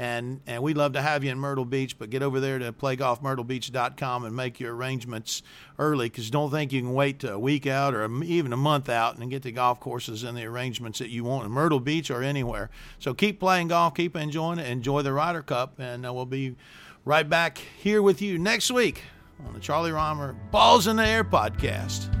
And, 0.00 0.40
and 0.46 0.62
we'd 0.62 0.78
love 0.78 0.94
to 0.94 1.02
have 1.02 1.24
you 1.24 1.30
in 1.30 1.38
Myrtle 1.38 1.66
Beach, 1.66 1.98
but 1.98 2.08
get 2.08 2.22
over 2.22 2.40
there 2.40 2.58
to 2.58 2.72
playgolfmyrtlebeach.com 2.72 4.24
and 4.24 4.34
make 4.34 4.58
your 4.58 4.74
arrangements 4.74 5.42
early 5.78 6.08
because 6.08 6.30
don't 6.30 6.50
think 6.50 6.72
you 6.72 6.80
can 6.80 6.94
wait 6.94 7.22
a 7.22 7.38
week 7.38 7.66
out 7.66 7.92
or 7.92 8.10
even 8.22 8.54
a 8.54 8.56
month 8.56 8.88
out 8.88 9.18
and 9.18 9.30
get 9.30 9.42
the 9.42 9.52
golf 9.52 9.78
courses 9.78 10.24
and 10.24 10.38
the 10.38 10.44
arrangements 10.44 11.00
that 11.00 11.10
you 11.10 11.22
want 11.22 11.44
in 11.44 11.50
Myrtle 11.52 11.80
Beach 11.80 12.10
or 12.10 12.22
anywhere. 12.22 12.70
So 12.98 13.12
keep 13.12 13.38
playing 13.38 13.68
golf, 13.68 13.94
keep 13.94 14.16
enjoying 14.16 14.58
it, 14.58 14.66
enjoy 14.68 15.02
the 15.02 15.12
Ryder 15.12 15.42
Cup, 15.42 15.78
and 15.78 16.06
uh, 16.06 16.14
we'll 16.14 16.24
be 16.24 16.56
right 17.04 17.28
back 17.28 17.58
here 17.58 18.00
with 18.00 18.22
you 18.22 18.38
next 18.38 18.70
week 18.70 19.02
on 19.46 19.52
the 19.52 19.60
Charlie 19.60 19.92
Rymer 19.92 20.34
Balls 20.50 20.86
in 20.86 20.96
the 20.96 21.06
Air 21.06 21.24
podcast. 21.24 22.19